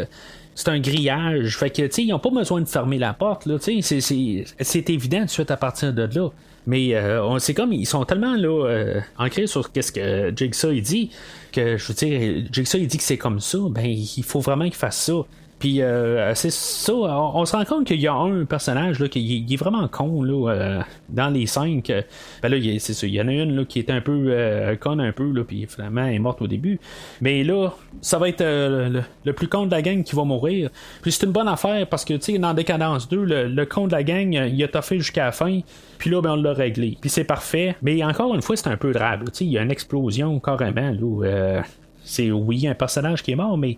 [0.58, 1.56] c'est un grillage.
[1.56, 4.02] Fait que, tu sais, ils n'ont pas besoin de fermer la porte, là, tu sais,
[4.02, 6.30] c'est évident de suite à partir de là.
[6.66, 10.82] Mais euh, c'est comme, ils sont tellement, là, euh, ancrés sur qu'est-ce que Jigsaw, il
[10.82, 11.12] dit,
[11.52, 14.66] que, je veux dire, Jigsaw, il dit que c'est comme ça, ben, il faut vraiment
[14.66, 15.14] qu'il fasse ça.
[15.60, 19.44] Puis euh, c'est ça, on, se rend compte qu'il y a un personnage là, qui
[19.50, 21.46] est vraiment con là, euh, dans les.
[21.46, 22.04] Que,
[22.44, 24.76] ben là, c'est ça, il y en a une là, qui est un peu euh,
[24.76, 26.80] con un peu, là, puis finalement elle est morte au début.
[27.22, 30.70] Mais là, ça va être le, plus con de la gang qui va mourir.
[31.02, 33.94] Puis c'est une bonne affaire parce que tu sais, dans Décadence 2, le, con de
[33.94, 35.62] la gang, il a toffé jusqu'à la fin.
[35.98, 36.98] Puis là, ben, on l'a réglé.
[37.02, 37.76] Puis c'est parfait.
[37.82, 39.26] Mais encore une fois, c'est un peu drable.
[39.42, 40.92] Il y a une explosion carrément.
[40.92, 41.64] Là,
[42.04, 43.78] c'est oui, un personnage qui est mort, mais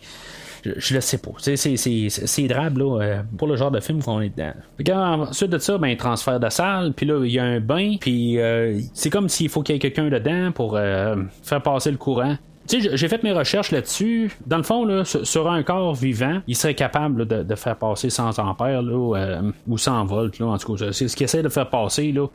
[0.64, 1.32] je, le sais pas.
[1.38, 5.24] C'est drabe là, euh, pour le genre de film qu'on est dedans.
[5.24, 8.40] ensuite de ça, ben, transfert de salle, puis là, il y a un bain, puis
[8.40, 11.98] euh, c'est comme s'il faut qu'il y ait quelqu'un dedans pour euh, faire passer le
[11.98, 12.38] courant
[12.70, 14.32] j'ai fait mes recherches là-dessus.
[14.46, 18.40] Dans le fond, là, sur un corps vivant, il serait capable de, faire passer 100
[18.40, 20.40] ampères ou 100 volts.
[20.40, 22.12] Là, en tout cas, c'est ce qu'il essaie de faire passer.
[22.12, 22.28] Là,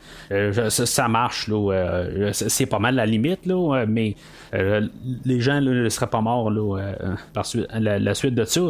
[0.70, 1.48] ça, marche.
[1.48, 3.46] Là, c'est pas mal la limite,
[3.88, 4.16] mais
[4.54, 4.86] euh,
[5.24, 8.60] les gens ne seraient pas morts là, euh, par la, suite de ça.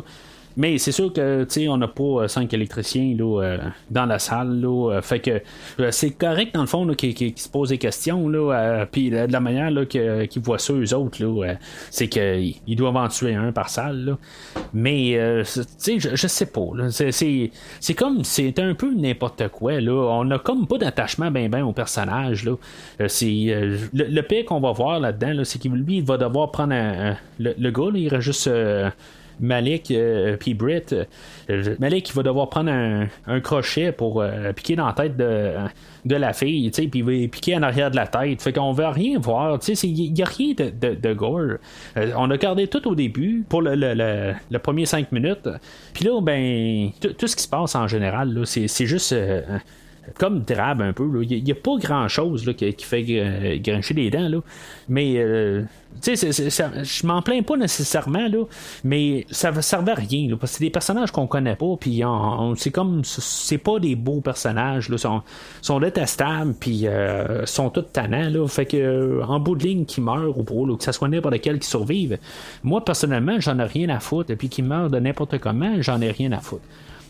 [0.57, 3.59] Mais c'est sûr que on n'a pas cinq électriciens là, euh,
[3.91, 4.61] dans la salle.
[4.61, 5.43] Là, fait que
[5.91, 8.29] c'est correct dans le fond qu'ils se posent des questions.
[8.29, 11.55] Là, puis de la manière qu'ils voient ça, eux autres, là,
[11.91, 14.17] c'est qu'ils doivent en tuer un par salle.
[14.73, 15.13] Mais
[15.45, 15.63] je,
[16.15, 16.71] je sais pas.
[16.91, 19.81] C'est, comme c'est un peu n'importe quoi.
[19.81, 19.93] Là.
[19.93, 22.45] On a comme pas d'attachement ben ben au personnage.
[22.45, 22.57] Là.
[23.09, 27.55] c'est, le, pire qu'on va voir là-dedans, c'est qu'il lui va devoir prendre un, le,
[27.59, 28.51] le, gars, il reste juste
[29.41, 30.95] Malik euh, puis Britt.
[31.51, 36.17] Euh, Malik il va devoir prendre un, crochet pour euh, piquer dans la tête de,
[36.17, 38.43] la fille, puis il va piquer en arrière de la tête.
[38.43, 39.59] Fait qu'on veut rien voir.
[39.69, 41.59] Il n'y a rien de, gore.
[41.97, 45.49] on a gardé tout au début pour le, premier 5 minutes.
[45.93, 49.15] Puis là, ben, tout ce qui se passe en général, c'est juste
[50.19, 51.09] comme drabe un peu.
[51.23, 54.29] Il n'y a, pas grand chose qui, fait euh, grincher les dents.
[54.29, 54.39] Là.
[54.89, 55.63] Mais euh,
[56.03, 58.45] tu sais, je m'en plains pas nécessairement, là,
[58.83, 60.37] mais ça ne servait à rien.
[60.37, 61.77] parce que c'est des personnages qu'on connaît pas.
[61.81, 62.03] Puis
[62.57, 64.89] c'est comme c'est pas des beaux personnages.
[64.89, 65.23] Là, sont,
[65.63, 66.55] sont détestables.
[66.59, 68.29] Puis euh, sont tous tannants.
[68.29, 71.41] Là, fait que en bout de ligne qui meurent ou pas, que ça soit n'importe
[71.41, 72.19] quel qui survive.
[72.63, 74.31] Moi personnellement, j'en ai rien à foutre.
[74.31, 76.65] Et puis qui meurt de n'importe comment, j'en ai rien à foutre.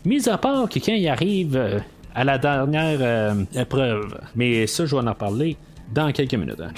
[0.05, 1.81] Mis à part que quand il arrive
[2.15, 4.17] à la dernière euh, épreuve.
[4.35, 5.57] Mais ça, je vais en parler
[5.93, 6.61] dans quelques minutes.
[6.61, 6.71] Hein.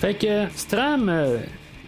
[0.00, 1.38] Fait que Stram, euh,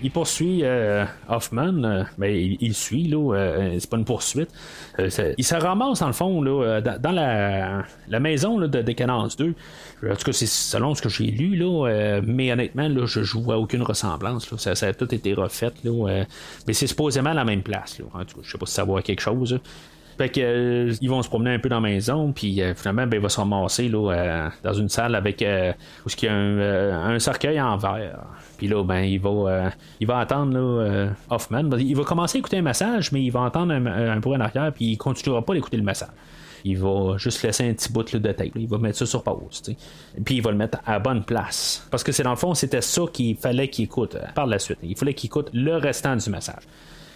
[0.02, 1.72] il poursuit euh, Hoffman,
[2.18, 4.50] mais ben, il, suit, là, c'est pas une poursuite.
[4.98, 9.54] il se ramasse, dans le fond, là, dans, la, maison de Décadence 2.
[10.02, 13.20] En tout cas, c'est selon ce que j'ai lu, là, euh, mais honnêtement, là, je,
[13.20, 14.54] ne vois aucune ressemblance.
[14.56, 15.72] Ça, a tout été refait.
[15.84, 16.24] Là, euh,
[16.66, 17.98] mais c'est supposément la même place.
[17.98, 18.06] Là.
[18.14, 19.58] En tout cas, je sais pas si ça voit quelque chose.
[20.20, 23.16] Fait que, euh, ils vont se promener un peu dans la maison, puis finalement, ben,
[23.16, 27.60] il va se ramasser là, dans une salle avec où il y a un, cercueil
[27.60, 28.20] en verre.
[28.58, 31.70] Puis là, ben, il va, il va attendre là, Hoffman.
[31.78, 34.40] Il va commencer à écouter un massage, mais il va entendre un, un bruit en
[34.40, 36.10] arrière, puis il continuera pas d'écouter le massage
[36.64, 38.50] il va juste laisser un petit bout de tape.
[38.56, 39.62] Il va mettre ça sur pause.
[40.24, 41.86] Puis il va le mettre à bonne place.
[41.90, 44.58] Parce que c'est dans le fond, c'était ça qu'il fallait qu'il écoute euh, par la
[44.58, 44.78] suite.
[44.82, 46.62] Il fallait qu'il écoute le restant du message.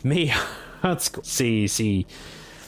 [0.04, 0.28] Mais
[0.82, 2.06] en tout cas, c'est.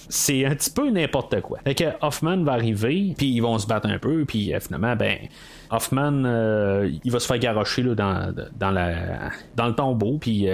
[0.09, 1.59] C'est un petit peu n'importe quoi.
[1.64, 4.97] Fait que Hoffman va arriver, puis ils vont se battre un peu, puis euh, finalement,
[4.97, 5.18] ben,
[5.70, 10.47] Hoffman, euh, il va se faire garocher là, dans, dans, la, dans le tombeau, puis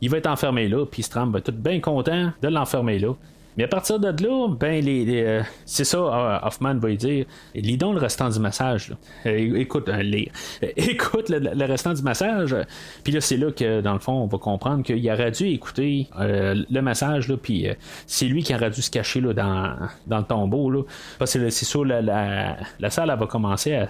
[0.00, 3.14] il va être enfermé là, puis Stram va être tout bien content de l'enfermer là.
[3.58, 7.94] Mais à partir de là, ben, les, c'est ça, Hoffman va lui dire lis donc
[7.94, 8.94] le restant du message.
[9.24, 10.30] écoute, lire.
[10.76, 12.54] écoute le, restant du message.
[13.02, 16.06] Puis là, c'est là que, dans le fond, on va comprendre qu'il aurait dû écouter
[16.16, 17.66] le message, puis
[18.06, 20.70] c'est lui qui aurait dû se cacher là, dans, dans le tombeau.
[20.70, 20.82] Là.
[21.18, 23.88] Parce que c'est ça, la, la, salle elle va commencer à,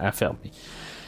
[0.00, 0.50] à fermer.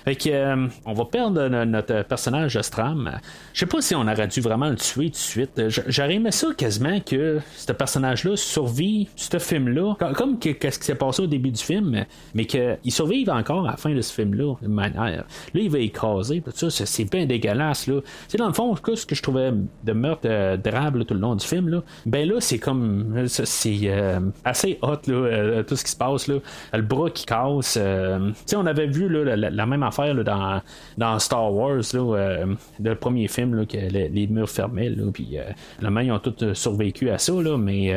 [0.04, 3.18] Fait que, euh, on va perdre notre personnage Stram.
[3.52, 5.62] Je sais pas si on aurait dû vraiment le tuer tout de suite.
[5.88, 11.22] J'aurais aimé ça quasiment que ce personnage-là survit ce film-là, comme qu'est-ce qui s'est passé
[11.22, 14.68] au début du film, mais qu'il survive encore à la fin de ce film-là, de
[14.68, 15.24] manière.
[15.54, 17.86] Là, il va écraser, ça, c'est bien dégueulasse.
[17.86, 18.00] Là.
[18.38, 19.52] Dans le fond, ce que je trouvais
[19.84, 23.26] de meurtre euh, drable tout le long du film, là, ben là, c'est comme.
[23.26, 26.26] C'est euh, assez hot, là, tout ce qui se passe.
[26.28, 26.36] Là.
[26.72, 27.78] Le bras qui casse.
[27.78, 30.60] on avait vu là, la, même affaire dans,
[30.96, 35.42] dans Star Wars, là, euh, le premier film, là, que les, murs fermaient, puis euh,
[35.80, 37.94] le ils ont tous euh, survécu à ça, là, mais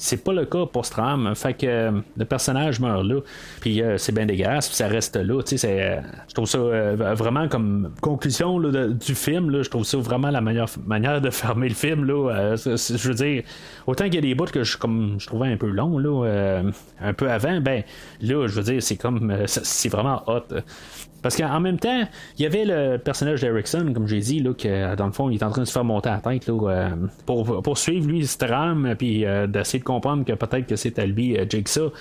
[0.00, 1.34] c'est pas le cas pour Stram.
[1.34, 3.20] Fait que le personnage meurt là,
[3.60, 5.40] puis c'est bien dégueulasse, puis ça reste là.
[5.46, 6.58] je trouve ça
[7.14, 11.74] vraiment comme conclusion du film, je trouve ça vraiment la meilleure manière de fermer le
[11.74, 12.04] film.
[12.04, 13.42] Là, je veux dire,
[13.86, 16.62] autant qu'il y a des bouts que je, comme, je trouvais un peu long, là,
[17.00, 17.82] un peu avant, ben
[18.22, 20.46] là, je veux dire, c'est comme c'est vraiment hot.
[21.22, 22.04] Parce qu'en même temps,
[22.38, 25.36] il y avait le personnage d'Erickson, comme j'ai dit, là, que dans le fond, il
[25.36, 26.90] est en train de se faire monter à la tête là, euh,
[27.26, 31.06] pour, pour suivre lui Stram, puis euh, d'essayer de comprendre que peut-être que c'est à
[31.06, 31.92] lui euh, Jigsaw.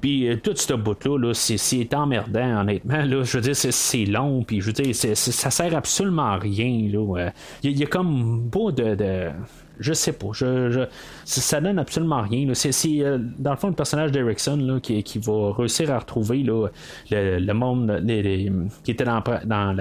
[0.00, 3.04] Puis tout ce bout-là, c'est emmerdant, honnêtement.
[3.04, 6.68] Là, je veux dire, c'est long, puis je veux dire, ça sert absolument à rien.
[7.64, 9.32] Il y, a comme pas de
[9.80, 10.28] je sais pas.
[11.24, 12.52] Ça donne absolument rien.
[12.54, 18.02] C'est, euh, dans le fond le personnage d'Erickson qui, va réussir à retrouver le, monde
[18.84, 19.76] qui était dans,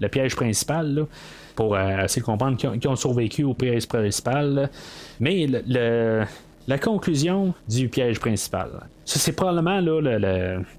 [0.00, 1.06] le piège principal.
[1.54, 4.70] pour euh, essayer de comprendre qu'ils ont, survécu au piège principal.
[5.18, 6.24] Mais le,
[6.68, 8.88] la conclusion du piège principal.
[9.04, 10.00] C'est probablement le,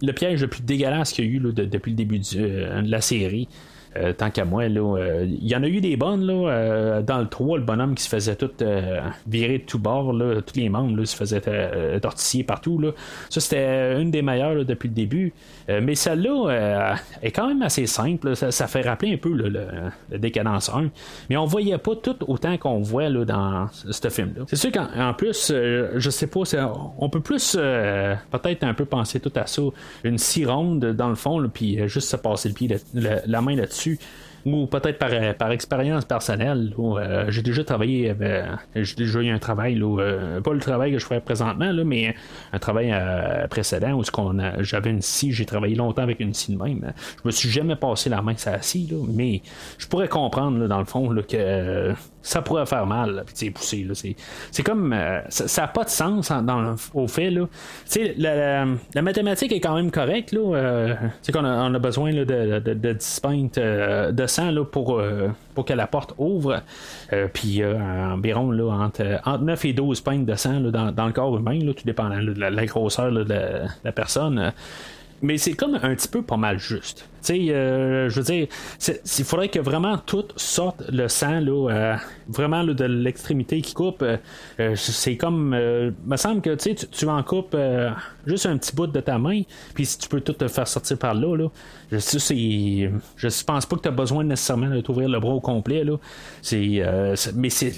[0.01, 3.01] le, piège le plus dégueulasse qu'il y a eu depuis le début euh, de la
[3.01, 3.49] série.
[3.97, 7.01] Euh, tant qu'à moi, là, euh, il y en a eu des bonnes là, euh,
[7.01, 8.51] dans le 3, le bonhomme qui se faisait tout
[9.27, 11.41] virer de tout bord, là, tous les membres là, se faisaient
[11.99, 12.79] tortiller partout.
[12.79, 12.91] Là.
[13.29, 15.33] Ça, c'était une des meilleures depuis le début.
[15.67, 18.35] mais celle-là est quand même assez simple.
[18.35, 20.89] Ça, fait rappeler un peu le, le, Décadence 1.
[21.29, 24.43] Mais on voyait pas tout autant qu'on voit dans ce film-là.
[24.47, 26.41] C'est sûr qu'en plus, je sais pas,
[26.97, 29.61] on peut plus peut-être un peu penser tout à ça.
[30.03, 33.80] Une scie ronde dans le fond, puis juste se passer le pied, la main là-dessus
[34.45, 36.73] ou peut-être par, par expérience personnelle.
[36.79, 40.99] Euh, j'ai déjà travaillé, euh, j'ai déjà eu un travail, euh, pas le travail que
[40.99, 42.15] je fais présentement, là, mais
[42.51, 42.93] un travail
[43.49, 44.03] précédent où
[44.59, 46.93] j'avais une scie, j'ai travaillé longtemps avec une scie de même.
[47.23, 49.41] Je me suis jamais passé la main sur la scie, mais
[49.77, 53.87] je pourrais comprendre dans le fond que ça pourrait faire mal, puis pousser.
[54.51, 54.95] c'est, comme.
[55.29, 57.29] ça n'a pas de sens dans, au fait.
[57.29, 57.47] Là.
[58.17, 60.31] La, la, mathématique est quand même correcte.
[60.31, 60.95] Là,
[61.31, 63.21] qu'on a, on a besoin de, de, de, de 10
[64.11, 66.61] de là, pour, euh, pour que la porte ouvre.
[67.13, 71.07] Euh, puis euh, environ là, entre, entre 9 et 12 pintes de sang dans, dans,
[71.07, 73.25] le corps humain, là, tout dépendant de la, grosseur de
[73.83, 74.53] la, personne
[75.21, 77.07] mais c'est comme un petit peu pas mal juste.
[77.21, 78.47] Sais, je veux dire,
[79.19, 81.97] il faudrait que vraiment tout sorte le sang, là,
[82.27, 84.03] vraiment de l'extrémité qui coupe.
[84.75, 87.55] c'est comme, me semble que tu, tu en coupes
[88.25, 89.43] juste un petit bout de ta main,
[89.75, 91.47] puis si tu peux tout te faire sortir par là, là
[91.91, 95.41] je sais, je pense pas que tu as besoin nécessairement de t'ouvrir le bras au
[95.41, 95.97] complet, là.
[96.41, 96.83] C'est,
[97.35, 97.71] mais c'est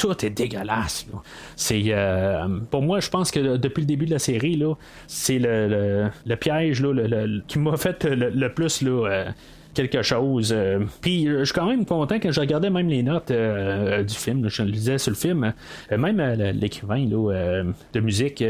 [0.00, 1.06] tout est dégueulasse.
[1.56, 4.74] C'est euh, pour moi, je pense que depuis le début de la série, là,
[5.06, 6.82] c'est le, le, piège
[7.46, 9.30] qui m'a fait le, plus là, euh,
[9.74, 10.52] quelque chose.
[10.54, 14.48] Euh, puis je suis quand même content que je regardais même les notes du film.
[14.48, 15.52] je le disais sur le film.
[15.90, 16.20] même
[16.54, 18.42] l'écrivain de musique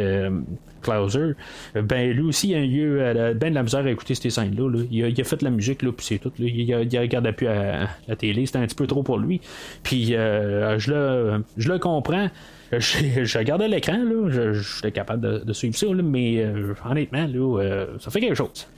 [0.80, 1.34] Klauser,
[1.74, 4.84] ben lui aussi, il a eu euh, ben de la misère à écouter ces scènes-là.
[4.90, 6.32] Il, a, fait de la musique, là, puis c'est tout.
[6.38, 9.40] Il, a, il regardait plus à, la télé, c'était un petit peu trop pour lui.
[9.82, 12.28] Puis euh, je, le, je le comprends.
[12.72, 18.20] Je, regardais l'écran, là, j'étais capable de, suivre ça, mais euh, honnêtement, là, ça fait
[18.20, 18.68] quelque chose.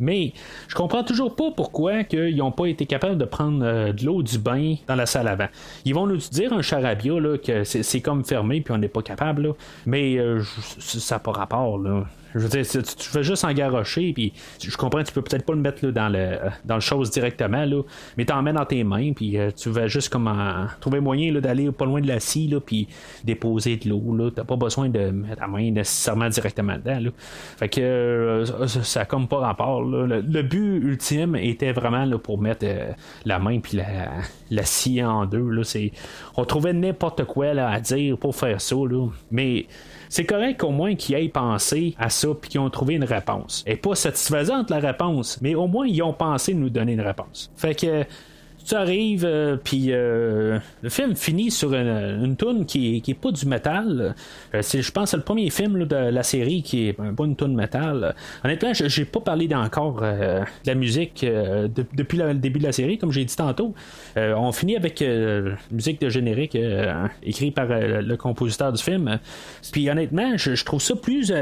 [0.00, 0.32] Mais
[0.68, 4.22] je comprends toujours pas pourquoi ils n'ont pas été capables de prendre euh, de l'eau
[4.22, 5.48] du bain dans la salle avant.
[5.84, 9.02] Ils vont nous dire un charabia là, que c'est, comme fermé puis on n'est pas
[9.02, 9.54] capable.
[9.86, 10.42] Mais euh,
[10.78, 11.78] ça n'a pas rapport.
[11.78, 12.04] Là.
[12.34, 15.60] Je veux dire, tu, tu juste engarocher, puis je comprends, tu peux peut-être pas le
[15.60, 17.82] mettre dans le dans le chose directement, là,
[18.16, 20.28] mais t'en mets dans tes mains, puis tu vas juste comme
[20.80, 22.88] trouver moyen d'aller pas loin de la scie, puis
[23.24, 24.14] déposer de l'eau.
[24.16, 24.30] Là.
[24.34, 27.00] T'as pas besoin de mettre la main nécessairement directement dedans.
[27.00, 27.10] Là.
[27.56, 29.82] Fait que ça, a comme pas rapport.
[29.82, 32.66] Le, but ultime était vraiment là, pour mettre
[33.24, 34.10] la main puis la,
[34.50, 35.48] la scie en deux.
[35.48, 35.62] Là.
[36.36, 38.76] On trouvait n'importe quoi là, à dire pour faire ça.
[38.76, 39.08] Là.
[39.30, 39.66] Mais
[40.08, 43.64] c'est correct au moins qu'ils aient pensé à ça puis qu'ils ont trouvé une réponse.
[43.66, 47.50] Et pas satisfaisante la réponse, mais au moins ils ont pensé nous donner une réponse.
[47.56, 48.04] Fait que
[48.68, 51.88] tu arrives, euh, puis euh, le film finit sur une,
[52.24, 54.14] une tune qui, qui pas du métal.
[54.54, 57.54] Euh, je pense c'est le premier film de la série qui est pas une tune
[57.54, 58.14] métal.
[58.44, 63.10] Honnêtement, j'ai pas parlé encore de la musique depuis le début de la série, comme
[63.10, 63.74] j'ai dit tantôt.
[64.16, 65.02] on finit avec
[65.70, 66.56] musique de générique
[67.22, 69.18] écrit par le compositeur du film.
[69.72, 71.32] Puis honnêtement, je, trouve ça plus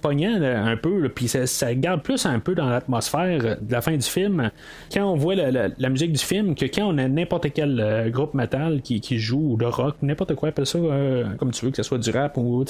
[0.00, 4.06] poignant un peu, puis ça, garde plus un peu dans l'atmosphère de la fin du
[4.06, 4.50] film.
[4.92, 8.34] Quand on voit la musique du film, que quand on a n'importe quel euh, groupe
[8.34, 11.78] metal qui, joue ou de rock, n'importe quoi, appelle ça euh, comme tu veux, que
[11.78, 12.64] ce soit du rap ou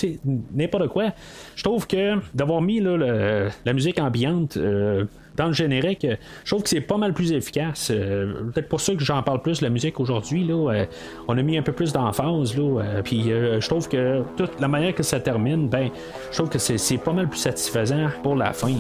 [0.55, 1.13] n'importe quoi,
[1.57, 5.05] je trouve que d'avoir mis la musique ambiante euh,
[5.37, 6.07] dans le générique,
[6.45, 7.89] je trouve que c'est pas mal plus efficace.
[7.89, 10.45] Peut-être pour ça que j'en parle plus la musique aujourd'hui.
[10.45, 10.85] Là,
[11.29, 12.55] on a mis un peu plus d'emphase.
[13.05, 15.89] Puis je trouve que toute la manière que ça termine, ben,
[16.31, 18.75] je trouve que c'est pas mal plus satisfaisant pour la fin.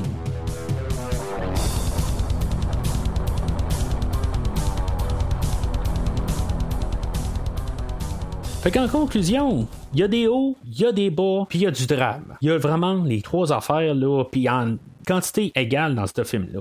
[8.62, 11.62] Fait qu'en conclusion, il y a des hauts, il y a des bas, puis il
[11.62, 12.36] y a du drame.
[12.42, 16.60] Il y a vraiment les trois affaires, là, puis en quantité égale dans ce film-là.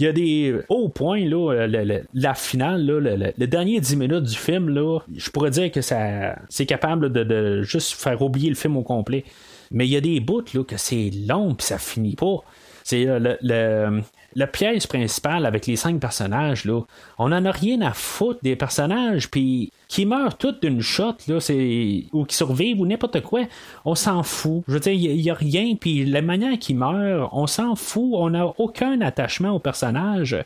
[0.00, 1.68] Il y a des hauts points, là,
[2.12, 6.34] la finale, là, le, dernier 10 minutes du film, là, je pourrais dire que ça
[6.48, 9.24] c'est capable de, juste faire oublier le film au complet.
[9.70, 12.38] Mais il y a des bouts là, que c'est long puis ça finit pas.
[12.82, 14.02] C'est euh, le,
[14.34, 16.80] la pièce principale avec les cinq personnages, là,
[17.18, 21.38] on n'en a rien à foutre des personnages, puis qui meurent toutes d'une shot, là,
[21.38, 23.42] c'est, ou qui survivent, ou n'importe quoi,
[23.84, 24.62] on s'en fout.
[24.66, 28.10] Je veux dire, il n'y a, rien, puis la manière qu'ils meurent, on s'en fout,
[28.14, 30.36] on n'a aucun attachement aux personnages.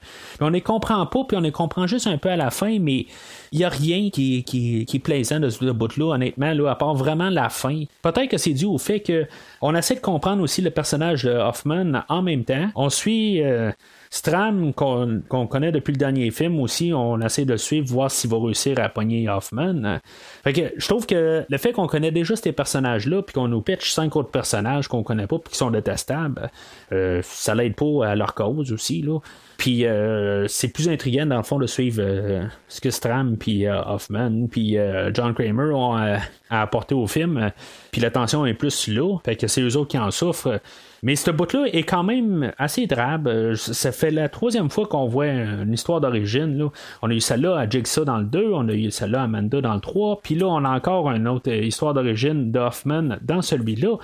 [0.41, 3.07] on les comprend pas, puis on les comprend juste un peu à la fin, mais
[3.53, 6.75] il n'y a rien qui, qui, qui est plaisant de ce bout-là, honnêtement, là, à
[6.75, 7.85] part vraiment la fin.
[8.03, 9.27] Peut-être que c'est dû au fait que
[9.67, 12.69] on essaie de comprendre aussi le personnage de Hoffman en même temps.
[12.77, 13.73] On suit euh,
[14.11, 18.31] Stram, qu'on connaît depuis le dernier film aussi, on essaie de le suivre, voir s'il
[18.31, 19.99] va réussir à pogner Hoffman.
[20.45, 23.61] Fait que je trouve que le fait qu'on connaît déjà ces personnages-là, puis qu'on nous
[23.61, 26.49] pitch cinq autres personnages qu'on connaît pas, puis qui sont détestables,
[26.93, 29.03] euh, ça l'aide pas à leur cause aussi.
[29.03, 29.19] Là.
[29.59, 33.67] Puis euh, c'est plus intriguant dans le fond de suivre euh, ce que Stram puis
[33.69, 34.77] Hoffman puis
[35.15, 36.19] John Kramer ont à,
[36.51, 37.51] apporter au film.
[37.91, 40.61] Puis la tension est plus là, fait que c'est eux autres qui en souffrent.
[41.03, 43.29] Mais ce bout-là est quand même assez drabe.
[43.29, 46.69] Euh, ça fait la troisième fois qu'on voit une histoire d'origine.
[47.03, 49.61] On a eu celle-là à Jigsaw dans le 2, on a eu celle-là à Amanda
[49.61, 53.99] dans le 3, puis là, on a encore une autre histoire d'origine d'Hoffman dans celui-là.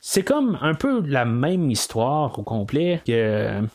[0.00, 3.02] C'est comme un peu la même histoire au complet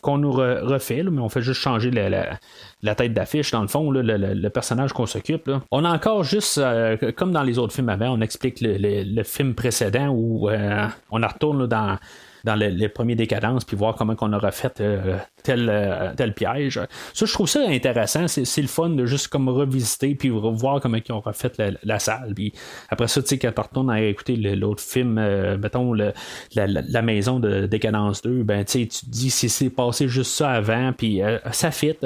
[0.00, 4.48] qu'on nous refait, mais on fait juste changer la, tête d'affiche, dans le fond, le,
[4.48, 5.50] personnage qu'on s'occupe.
[5.70, 9.54] On a encore juste, euh, comme dans les autres films avant, on explique le, film
[9.54, 11.98] précédent où euh, on retourne dans
[12.44, 16.80] dans les, premiers décadences, puis voir comment on aura fait euh, tel, euh, tel piège.
[17.14, 18.28] Ça, je trouve ça intéressant.
[18.28, 22.34] C'est, le fun de juste comme revisiter, puis voir comment ils ont refait la, salle.
[22.34, 22.52] Puis
[22.90, 27.40] après ça, tu sais, quand tu retournes à écouter l'autre film, euh, mettons, la, maison
[27.40, 31.20] de Décadence 2, ben, tu te dis si c'est passé juste ça avant, puis
[31.52, 31.96] ça fit.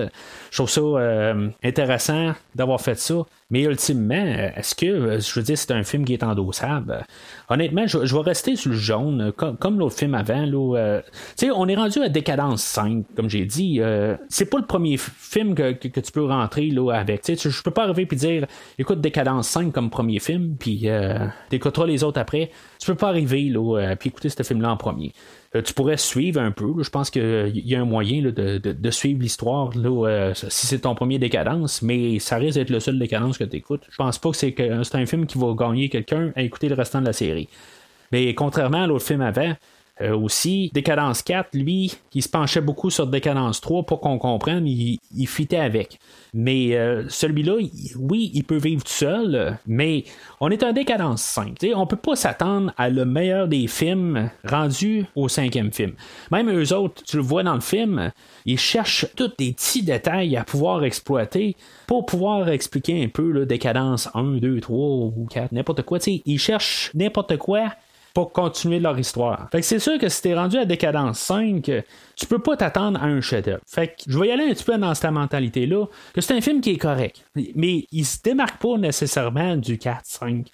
[0.50, 3.24] Je trouve ça intéressant d'avoir fait ça.
[3.50, 7.06] Mais ultimement, est-ce que, je veux dire, c'est un film qui est endossable?
[7.48, 10.44] Honnêtement, je, vais rester sur le jaune, comme, l'autre film avant.
[10.44, 11.00] Là,
[11.36, 13.80] tu sais, on est rendu à Décadence 5, comme j'ai dit.
[14.28, 17.22] c'est pas le premier film que, tu peux rentrer là, avec.
[17.22, 18.46] Tu sais, je peux pas arriver et dire,
[18.78, 22.50] écoute Décadence 5 comme premier film, puis euh, t'écouteras les autres après.
[22.78, 25.12] Tu peux pas arriver là, puis écouter ce film-là en premier.
[25.56, 26.82] Euh, tu pourrais suivre un peu.
[26.82, 31.18] Je pense qu'il y a un moyen de, suivre l'histoire euh, si c'est ton premier
[31.18, 33.84] décadence, mais ça risque d'être le seul décadence que tu écoutes.
[33.90, 36.68] Je pense pas que c'est, que c'est un film qui va gagner quelqu'un à écouter
[36.68, 37.48] le restant de la série.
[38.12, 39.54] Mais contrairement à l'autre film avant,
[40.00, 44.66] euh, aussi, Décadence 4, lui, qui se penchait beaucoup sur Décadence 3 pour qu'on comprenne,
[44.66, 45.98] il, il fitait avec.
[46.34, 47.54] Mais euh, celui-là,
[47.98, 50.04] oui, il peut vivre tout seul, mais
[50.40, 51.58] on est en Décadence 5.
[51.74, 55.94] On peut pas s'attendre à le meilleur des films rendu au cinquième film.
[56.30, 58.12] Même eux autres, tu le vois dans le film,
[58.46, 63.44] ils cherchent tous des petits détails à pouvoir exploiter pour pouvoir expliquer un peu là,
[63.46, 65.98] Décadence 1, 2, 3 ou 4, n'importe quoi.
[66.06, 67.70] ils cherchent n'importe quoi
[68.14, 69.48] pour continuer leur histoire.
[69.50, 71.70] Fait que c'est sûr que si t'es rendu à Décadence 5,
[72.16, 73.60] tu peux pas t'attendre à un chef-d'œuvre.
[73.66, 76.40] Fait que je vais y aller un petit peu dans cette mentalité-là, que c'est un
[76.40, 77.24] film qui est correct.
[77.54, 80.46] Mais il se démarque pas nécessairement du 4-5.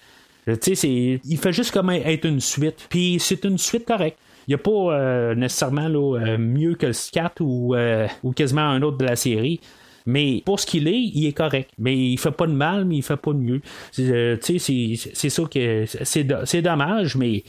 [0.61, 2.85] Tu sais, il fait juste comme être une suite.
[2.89, 4.19] Puis c'est une suite correcte.
[4.47, 7.75] Il n'y a pas euh, nécessairement là, mieux que le 4 ou,
[8.23, 9.59] ou quasiment un autre de la série.
[10.05, 11.71] Mais pour ce qu'il est, il est correct.
[11.79, 13.61] Mais il fait pas de mal, mais il fait pas de mieux.
[13.99, 17.43] Euh, c'est ça que c'est dommage, mais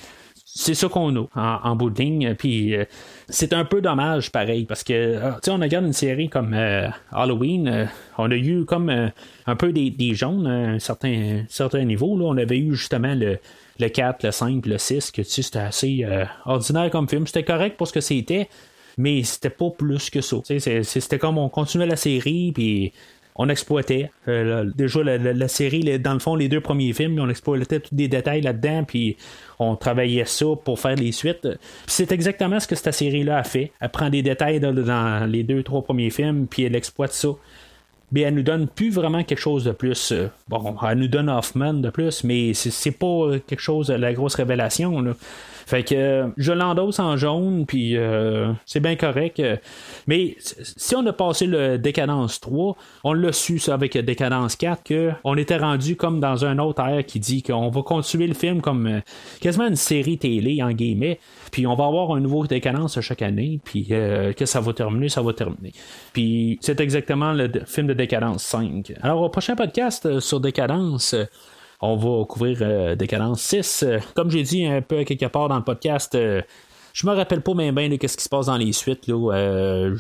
[0.45, 2.35] c'est ça qu'on a en, bout de ligne.
[2.35, 2.85] Puis euh,
[3.29, 6.55] c'est un peu dommage, pareil, parce que euh, tu on regarde une série comme
[7.13, 9.11] Halloween, on a eu comme
[9.47, 12.17] un peu des, des jaunes à un certain, certain niveau.
[12.17, 12.25] Là.
[12.25, 13.39] On avait eu justement le,
[13.79, 16.07] le 4, le 5, le 6, que c'était assez
[16.47, 17.27] ordinaire comme film.
[17.27, 18.49] C'était correct pour ce que c'était
[18.97, 20.37] mais c'était pas plus que ça.
[20.49, 22.93] C'était comme on continuait la série, puis
[23.39, 24.11] on exploitait.
[24.29, 28.09] Euh, déjà, la, série, dans le fond, les deux premiers films, on exploitait tous des
[28.09, 29.17] détails là-dedans, puis
[29.59, 31.47] on travaillait ça pour faire les suites.
[31.87, 33.73] c'est exactement ce que cette série-là a fait.
[33.81, 37.29] Elle prend des détails dans, les deux, trois premiers films, puis elle exploite ça.
[38.13, 40.13] Mais elle nous donne plus vraiment quelque chose de plus.
[40.13, 44.15] Euh, bon, elle nous donne Hoffman de plus, mais c'est pas quelque chose de la
[44.15, 45.01] grosse révélation.
[45.01, 45.13] Là.
[45.67, 49.43] Fait que je l'endosse en jaune, puis euh, c'est bien correct.
[50.07, 54.85] Mais si on a passé le Décadence 3, on l'a su ça avec Décadence 4,
[54.85, 58.61] qu'on était rendu comme dans un autre air qui dit qu'on va continuer le film
[58.61, 59.01] comme euh,
[59.41, 61.19] quasiment une série télé, en guillemets,
[61.51, 65.09] puis on va avoir un nouveau Décadence chaque année, puis euh, que ça va terminer,
[65.09, 65.73] ça va terminer.
[66.13, 68.93] Puis c'est exactement le film de Décadence 5.
[69.03, 71.17] Alors au prochain podcast sur Décadence,
[71.81, 73.83] on va couvrir euh, Décadence 6.
[73.83, 76.43] Euh, comme j'ai dit un peu quelque part dans le podcast, euh,
[76.93, 79.07] je me rappelle pas bien bien de ce qui se passe dans les suites.
[79.07, 79.91] Là,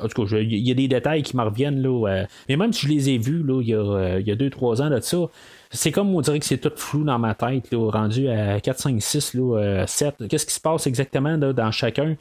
[0.00, 1.82] en tout cas, il y a des détails qui me reviennent.
[1.82, 5.00] Là, mais même si je les ai vus là, il y a 2-3 ans de
[5.00, 5.18] ça,
[5.70, 8.78] c'est comme on dirait que c'est tout flou dans ma tête, là, rendu à 4,
[8.78, 10.28] 5, 6, là, 7.
[10.28, 12.16] Qu'est-ce qui se passe exactement dans chacun?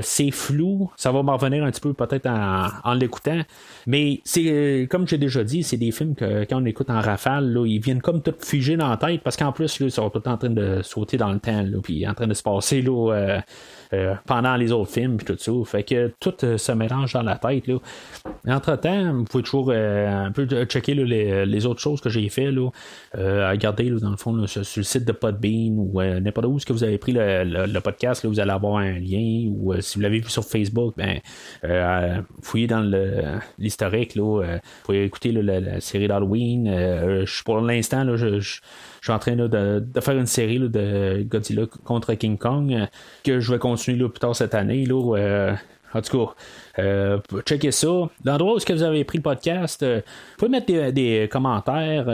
[0.00, 0.90] c'est flou.
[0.96, 3.42] Ça va m'en revenir un petit peu peut-être en l'écoutant.
[3.86, 7.00] Mais c'est euh, comme j'ai déjà dit, c'est des films que quand on écoute en
[7.00, 9.92] rafale, là, ils viennent comme tout figer dans la tête parce qu'en plus, là, ils
[9.92, 12.42] sont tout en train de sauter dans le temps, là, puis en train de se
[12.42, 13.40] passer là, euh,
[13.92, 15.52] euh, pendant les autres films puis tout ça.
[15.64, 17.66] Fait que tout se mélange dans la tête.
[17.66, 17.78] Là.
[18.48, 22.50] Entre-temps, vous pouvez toujours un peu checker les, autres choses que j'ai fait.
[22.50, 22.70] Là,
[23.14, 26.84] regarder dans le fond sur, le site de Podbean ou n'importe où ce que vous
[26.84, 30.28] avez pris le, podcast, là, vous allez avoir un lien ou si vous l'avez vu
[30.28, 31.20] sur Facebook, ben
[32.42, 34.14] fouillez dans le historique.
[34.14, 36.68] Là, euh, vous pouvez écouter la, série d'Halloween.
[36.68, 38.60] Euh, pour l'instant, je,
[39.04, 42.86] suis en train de, faire une série de Godzilla contre King Kong euh,
[43.22, 44.86] que je vais continuer plus tard cette année.
[44.86, 45.56] Là,
[45.92, 46.34] en tout cas,
[47.46, 48.08] checkez ça.
[48.24, 50.02] L'endroit où est-ce que vous avez pris le podcast, vous
[50.38, 52.06] pouvez mettre des, commentaires,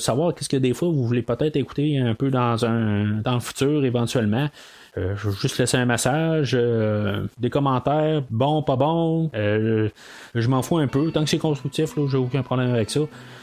[0.00, 3.40] savoir qu'est-ce que des fois vous voulez peut-être écouter un peu dans un dans le
[3.40, 4.48] futur éventuellement.
[4.96, 9.28] Euh, je vais juste laisser un message, euh, des commentaires, bon, pas bon.
[9.34, 9.88] Euh,
[10.34, 11.10] je m'en fous un peu.
[11.10, 13.00] Tant que c'est constructif, là, j'ai aucun problème avec ça.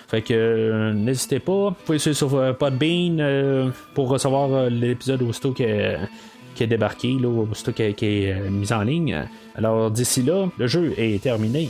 [0.07, 1.69] Fait que n'hésitez pas.
[1.69, 5.97] Vous pouvez sur Podbean pour recevoir l'épisode aussitôt qui est,
[6.55, 9.25] qui est débarqué, là, aussitôt qui est mis en ligne.
[9.55, 11.69] Alors d'ici là, le jeu est terminé.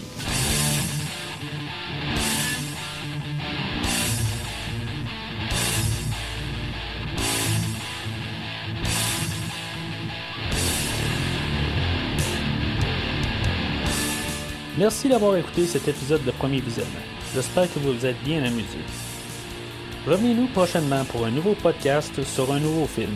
[14.82, 16.92] Merci d'avoir écouté cet épisode de Premier Visionnement.
[17.36, 18.80] J'espère que vous vous êtes bien amusé.
[20.08, 23.16] Revenez-nous prochainement pour un nouveau podcast sur un nouveau film.